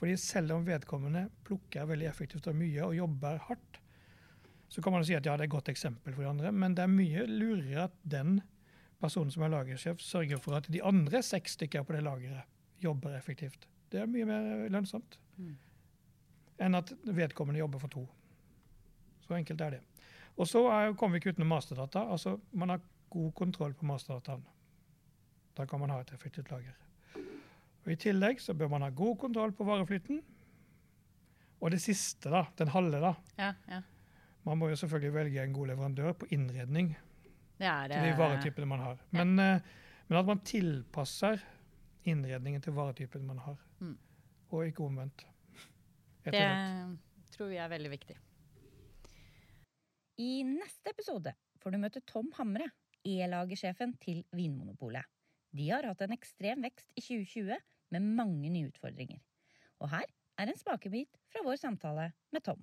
Fordi 0.00 0.16
selv 0.18 0.56
om 0.56 0.64
vedkommende 0.66 1.28
plukker 1.46 1.86
veldig 1.86 2.08
effektivt 2.08 2.48
og 2.50 2.56
mye 2.58 2.88
og 2.88 2.96
jobber 2.96 3.38
hardt, 3.48 3.80
så 4.72 4.82
kan 4.82 4.96
man 4.96 5.04
si 5.06 5.14
at 5.14 5.26
ja, 5.26 5.36
det 5.36 5.44
er 5.44 5.50
et 5.50 5.54
godt 5.54 5.70
eksempel 5.70 6.16
for 6.16 6.24
de 6.24 6.30
andre, 6.32 6.50
men 6.50 6.74
det 6.74 6.82
er 6.82 6.90
mye 6.90 7.26
lurere 7.30 7.84
at 7.84 7.94
den 8.02 8.40
personen 8.98 9.30
som 9.30 9.44
er 9.44 9.52
lagersjef, 9.52 10.00
sørger 10.02 10.40
for 10.42 10.56
at 10.58 10.66
de 10.72 10.82
andre 10.82 11.20
seks 11.22 11.54
stykker 11.58 11.84
på 11.86 11.94
det 11.94 12.02
lageret 12.02 12.48
jobber 12.82 13.14
effektivt. 13.14 13.68
Det 13.92 14.00
er 14.02 14.10
mye 14.10 14.26
mer 14.26 14.66
lønnsomt 14.72 15.20
Mm. 15.34 15.56
Enn 16.58 16.74
at 16.78 16.92
vedkommende 17.04 17.58
jobber 17.60 17.78
for 17.82 17.88
to. 17.88 18.04
Så 19.26 19.34
enkelt 19.38 19.60
er 19.60 19.70
det. 19.70 19.80
Og 20.36 20.48
så 20.48 20.64
er, 20.70 20.92
kommer 20.98 21.14
vi 21.14 21.22
ikke 21.22 21.34
utenom 21.34 21.48
masterdata. 21.54 22.02
Altså, 22.10 22.36
man 22.52 22.68
har 22.74 22.80
god 23.10 23.32
kontroll 23.38 23.74
på 23.74 23.86
masterdataen. 23.86 24.44
Da 25.56 25.64
kan 25.70 25.80
man 25.80 25.90
ha 25.90 26.00
et 26.02 26.12
effektivt 26.12 26.50
lager. 26.50 26.74
Og 27.84 27.92
I 27.92 27.96
tillegg 28.00 28.40
så 28.40 28.54
bør 28.54 28.68
man 28.72 28.82
ha 28.82 28.88
god 28.90 29.16
kontroll 29.20 29.52
på 29.52 29.64
vareflyten. 29.68 30.22
Og 31.60 31.70
det 31.70 31.80
siste, 31.80 32.30
da, 32.32 32.44
den 32.58 32.68
halve, 32.74 33.00
da. 33.00 33.12
Ja, 33.38 33.52
ja. 33.70 33.80
Man 34.44 34.58
må 34.60 34.68
jo 34.68 34.76
selvfølgelig 34.76 35.14
velge 35.14 35.42
en 35.44 35.52
god 35.56 35.66
leverandør 35.70 36.12
på 36.20 36.26
innredning 36.36 36.90
Det 37.58 37.64
er 37.66 37.86
til 37.88 38.02
de 38.02 38.10
eh, 38.10 38.18
varetypene 38.18 38.66
man 38.68 38.82
har. 38.82 38.98
Men, 39.14 39.38
eh, 39.40 39.60
men 40.08 40.18
at 40.18 40.26
man 40.28 40.42
tilpasser 40.44 41.40
innredningen 42.04 42.60
til 42.60 42.74
varetypen 42.76 43.24
man 43.26 43.38
har, 43.38 43.56
Mm. 43.80 43.96
og 44.50 44.66
ikke 44.66 44.84
omvendt. 44.84 45.26
Det 46.24 47.34
tror 47.34 47.50
vi 47.50 47.58
er 47.60 47.70
veldig 47.72 47.90
viktig. 47.92 48.16
I 50.22 50.44
neste 50.46 50.92
episode 50.94 51.32
får 51.60 51.74
du 51.74 51.80
møte 51.82 52.02
Tom 52.06 52.30
Hamre, 52.38 52.68
E-lagersjefen 53.04 53.96
til 54.00 54.22
Vinmonopolet. 54.32 55.04
De 55.54 55.66
har 55.70 55.86
hatt 55.86 56.04
en 56.06 56.14
ekstrem 56.14 56.62
vekst 56.64 56.94
i 56.94 57.02
2020 57.02 57.58
med 57.94 58.06
mange 58.18 58.50
nye 58.50 58.70
utfordringer. 58.70 59.20
Og 59.82 59.90
her 59.92 60.06
er 60.40 60.50
en 60.50 60.58
smakebit 60.58 61.18
fra 61.30 61.42
vår 61.46 61.58
samtale 61.60 62.08
med 62.34 62.46
Tom. 62.46 62.62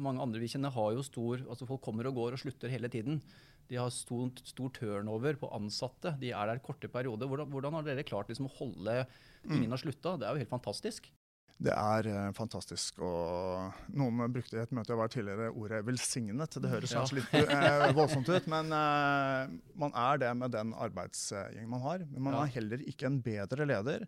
Mange 0.00 0.22
andre 0.24 0.40
vi 0.40 0.48
kjenner 0.48 0.72
har 0.72 0.94
jo 0.96 1.02
stor 1.04 1.42
altså 1.44 1.66
Folk 1.68 1.82
kommer 1.84 2.08
og 2.08 2.16
går 2.16 2.36
og 2.36 2.40
slutter 2.40 2.72
hele 2.72 2.88
tiden. 2.88 3.20
De 3.68 3.76
har 3.76 3.90
stor, 3.92 4.30
stor 4.46 4.70
turnover 4.72 5.36
på 5.36 5.50
ansatte. 5.52 6.14
De 6.22 6.30
er 6.32 6.48
der 6.48 6.62
korte 6.64 6.88
perioder. 6.88 7.28
Hvordan, 7.28 7.50
hvordan 7.52 7.76
har 7.76 7.86
dere 7.86 8.06
klart 8.06 8.30
liksom, 8.30 8.48
å 8.48 8.56
holde 8.56 9.02
Ingen 9.46 9.74
har 9.74 9.82
slutta. 9.82 10.16
Det 10.18 10.26
er 10.26 10.34
jo 10.34 10.42
helt 10.42 10.54
fantastisk. 10.54 11.10
Det 11.56 11.72
er 11.72 12.06
eh, 12.10 12.32
fantastisk. 12.36 12.98
og 13.00 13.72
Noen 13.96 14.18
brukte 14.34 14.58
i 14.58 14.60
et 14.60 14.72
møte 14.76 14.92
jeg 14.92 14.98
var 15.00 15.08
tidligere 15.12 15.46
ordet 15.56 15.78
'velsignet'. 15.86 16.58
Det 16.60 16.68
høres 16.68 16.92
kanskje 16.92 17.16
litt 17.22 17.32
eh, 17.48 17.92
voldsomt 17.96 18.28
ut, 18.28 18.46
men 18.52 18.66
eh, 18.76 19.54
man 19.80 19.94
er 19.96 20.18
det 20.20 20.32
med 20.36 20.52
den 20.52 20.74
arbeidsgjengen 20.74 21.70
man 21.72 21.80
har. 21.80 22.04
Men 22.10 22.22
man 22.28 22.34
Ja. 22.36 22.42
er 22.44 22.52
heller 22.58 22.84
ikke 22.84 23.06
en 23.08 23.22
bedre 23.24 23.64
leder 23.66 24.04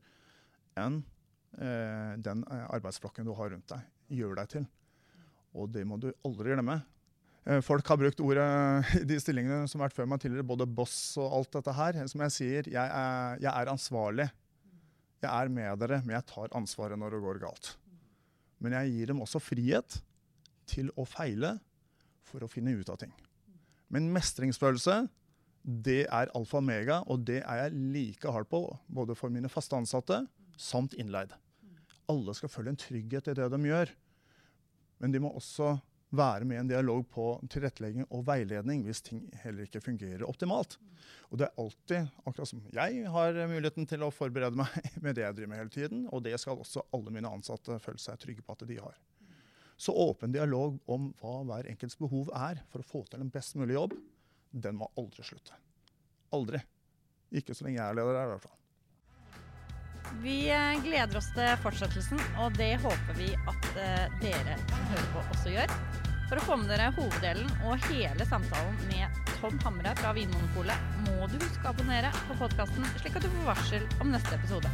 enn 0.76 1.00
eh, 1.58 2.16
den 2.20 2.44
eh, 2.50 2.66
arbeidsflokken 2.68 3.24
du 3.24 3.32
har 3.34 3.48
rundt 3.50 3.66
deg, 3.72 3.80
gjør 4.12 4.37
deg 4.42 4.48
til. 4.48 4.66
Og 5.56 5.72
det 5.72 5.87
må 5.88 5.96
du 5.98 6.12
aldri 6.28 6.52
glemme. 6.52 6.82
Eh, 7.46 7.62
Folk 7.64 7.88
har 7.88 7.96
brukt 7.96 8.20
ordet 8.20 8.44
i 9.00 9.04
de 9.08 9.16
stillingene 9.18 9.64
som 9.66 9.80
har 9.80 9.88
vært 9.88 9.96
før 9.96 10.06
meg 10.12 10.20
tidligere, 10.20 10.44
både 10.44 10.66
boss 10.68 11.16
og 11.16 11.32
alt 11.32 11.50
dette 11.56 11.72
her. 11.72 11.96
Som 12.12 12.20
jeg 12.20 12.30
sier, 12.37 12.68
jeg 12.68 12.76
er, 12.92 13.38
jeg 13.40 13.48
er 13.56 13.72
ansvarlig. 13.72 14.28
Jeg 15.18 15.31
er 15.31 15.50
med 15.50 15.81
dere, 15.83 16.00
men 16.04 16.14
jeg 16.14 16.28
tar 16.31 16.52
ansvaret 16.57 16.98
når 16.98 17.16
det 17.16 17.22
går 17.24 17.40
galt. 17.42 17.72
Men 18.62 18.74
jeg 18.76 18.94
gir 18.94 19.12
dem 19.12 19.22
også 19.24 19.40
frihet 19.42 19.98
til 20.68 20.92
å 20.98 21.07
feile 21.09 21.57
for 22.28 22.44
å 22.44 22.50
finne 22.50 22.74
ut 22.76 22.90
av 22.92 23.00
ting. 23.00 23.14
Men 23.90 24.11
mestringsfølelse, 24.14 25.00
det 25.62 26.04
er 26.07 26.31
alfa 26.37 26.59
og 26.59 26.62
omega, 26.62 27.00
og 27.11 27.24
det 27.28 27.40
er 27.42 27.64
jeg 27.64 27.78
like 27.94 28.33
hard 28.33 28.48
på 28.50 28.62
både 28.87 29.16
for 29.18 29.33
mine 29.33 29.50
faste 29.52 29.76
ansatte 29.78 30.22
samt 30.59 30.94
innleid. 30.98 31.33
Alle 32.09 32.35
skal 32.37 32.52
føle 32.52 32.72
en 32.72 32.81
trygghet 32.81 33.31
i 33.31 33.37
det 33.37 33.48
de 33.52 33.61
gjør. 33.68 33.90
Men 34.98 35.14
de 35.14 35.22
må 35.22 35.33
også 35.37 35.76
være 36.14 36.46
med 36.48 36.56
i 36.56 36.60
en 36.62 36.70
dialog 36.70 37.02
på 37.12 37.26
tilrettelegging 37.52 38.06
og 38.08 38.24
veiledning 38.28 38.84
hvis 38.86 39.02
ting 39.04 39.26
heller 39.42 39.66
ikke 39.66 39.82
fungerer 39.84 40.24
optimalt. 40.28 40.78
Og 41.28 41.40
det 41.40 41.48
er 41.48 41.60
alltid, 41.60 42.08
akkurat 42.24 42.50
som 42.50 42.62
jeg 42.72 43.02
har 43.12 43.40
muligheten 43.50 43.88
til 43.88 44.04
å 44.06 44.12
forberede 44.14 44.56
meg 44.58 44.72
med 45.04 45.18
det 45.18 45.26
jeg 45.26 45.36
driver 45.36 45.52
med 45.52 45.62
hele 45.62 45.74
tiden, 45.74 46.06
og 46.08 46.24
det 46.24 46.34
skal 46.40 46.60
også 46.60 46.86
alle 46.96 47.12
mine 47.14 47.30
ansatte 47.30 47.76
føle 47.84 48.00
seg 48.02 48.20
trygge 48.22 48.44
på 48.44 48.56
at 48.56 48.64
de 48.68 48.80
har. 48.80 48.96
Så 49.78 49.94
åpen 49.94 50.32
dialog 50.34 50.78
om 50.90 51.12
hva 51.20 51.36
hver 51.46 51.68
enkelts 51.70 51.98
behov 52.00 52.32
er 52.34 52.64
for 52.72 52.82
å 52.82 52.88
få 52.88 53.04
til 53.06 53.22
en 53.22 53.30
best 53.30 53.54
mulig 53.60 53.76
jobb, 53.76 53.94
den 54.50 54.80
må 54.80 54.88
aldri 54.98 55.26
slutte. 55.26 55.54
Aldri. 56.34 56.60
Ikke 57.38 57.54
så 57.54 57.66
lenge 57.66 57.78
jeg 57.78 57.92
er 57.92 57.98
leder 58.00 58.16
her, 58.16 58.30
i 58.30 58.32
hvert 58.32 58.48
fall. 58.48 58.57
Vi 60.22 60.50
eh, 60.50 60.83
gleder 60.83 61.20
oss 61.20 61.31
til 61.35 61.50
fortsettelsen, 61.62 62.20
og 62.42 62.57
det 62.59 62.72
håper 62.83 63.18
vi 63.18 63.31
at 63.38 63.68
eh, 63.78 64.16
dere 64.22 64.57
som 64.66 64.88
hører 64.92 65.09
på, 65.14 65.22
også 65.37 65.52
gjør. 65.54 65.74
For 66.28 66.40
å 66.40 66.44
få 66.44 66.57
med 66.61 66.72
dere 66.72 66.90
hoveddelen 66.96 67.48
og 67.64 67.87
hele 67.87 68.26
samtalen 68.28 68.74
med 68.90 69.20
Tom 69.38 69.57
Hamre 69.62 69.94
fra 70.00 70.11
Vinmonopolet, 70.16 70.90
må 71.07 71.31
du 71.31 71.38
huske 71.38 71.62
å 71.64 71.70
abonnere 71.70 72.11
på 72.26 72.37
podkasten, 72.42 72.85
slik 72.98 73.16
at 73.16 73.24
du 73.24 73.31
får 73.37 73.48
varsel 73.52 73.87
om 74.02 74.11
neste 74.12 74.35
episode. 74.37 74.72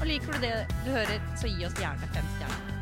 Og 0.00 0.04
liker 0.10 0.34
du 0.34 0.44
det 0.48 0.54
du 0.82 0.90
hører, 0.90 1.22
så 1.38 1.48
gi 1.48 1.64
oss 1.68 1.78
gjerne 1.78 2.10
fem 2.12 2.28
stjerner. 2.36 2.78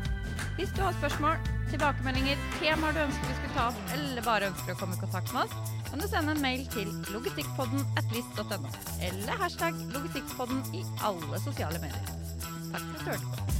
Hvis 0.57 0.73
du 0.75 0.81
har 0.83 0.97
spørsmål, 0.97 1.37
tilbakemeldinger, 1.71 2.41
temaer 2.59 2.95
du 2.95 3.01
ønsker 3.05 3.29
vi 3.29 3.37
skulle 3.37 3.55
ta 3.55 3.67
opp, 3.71 3.93
eller 3.95 4.25
bare 4.27 4.49
ønsker 4.51 4.73
å 4.75 4.79
komme 4.79 4.97
i 4.97 5.01
kontakt 5.03 5.33
med 5.35 5.45
oss, 5.45 5.77
kan 5.89 6.03
du 6.03 6.07
sende 6.07 6.35
en 6.35 6.43
mail 6.43 6.65
til 6.73 6.91
logistikkpodden 7.13 7.85
atlist.no, 8.01 8.75
eller 9.09 9.41
hashtag 9.45 9.79
logistikkpodden 9.95 10.61
i 10.77 10.85
alle 11.07 11.41
sosiale 11.45 11.81
medier. 11.83 12.13
Takk 12.71 12.85
for 12.85 12.93
at 12.95 13.01
du 13.01 13.09
hørte 13.11 13.31
på. 13.31 13.50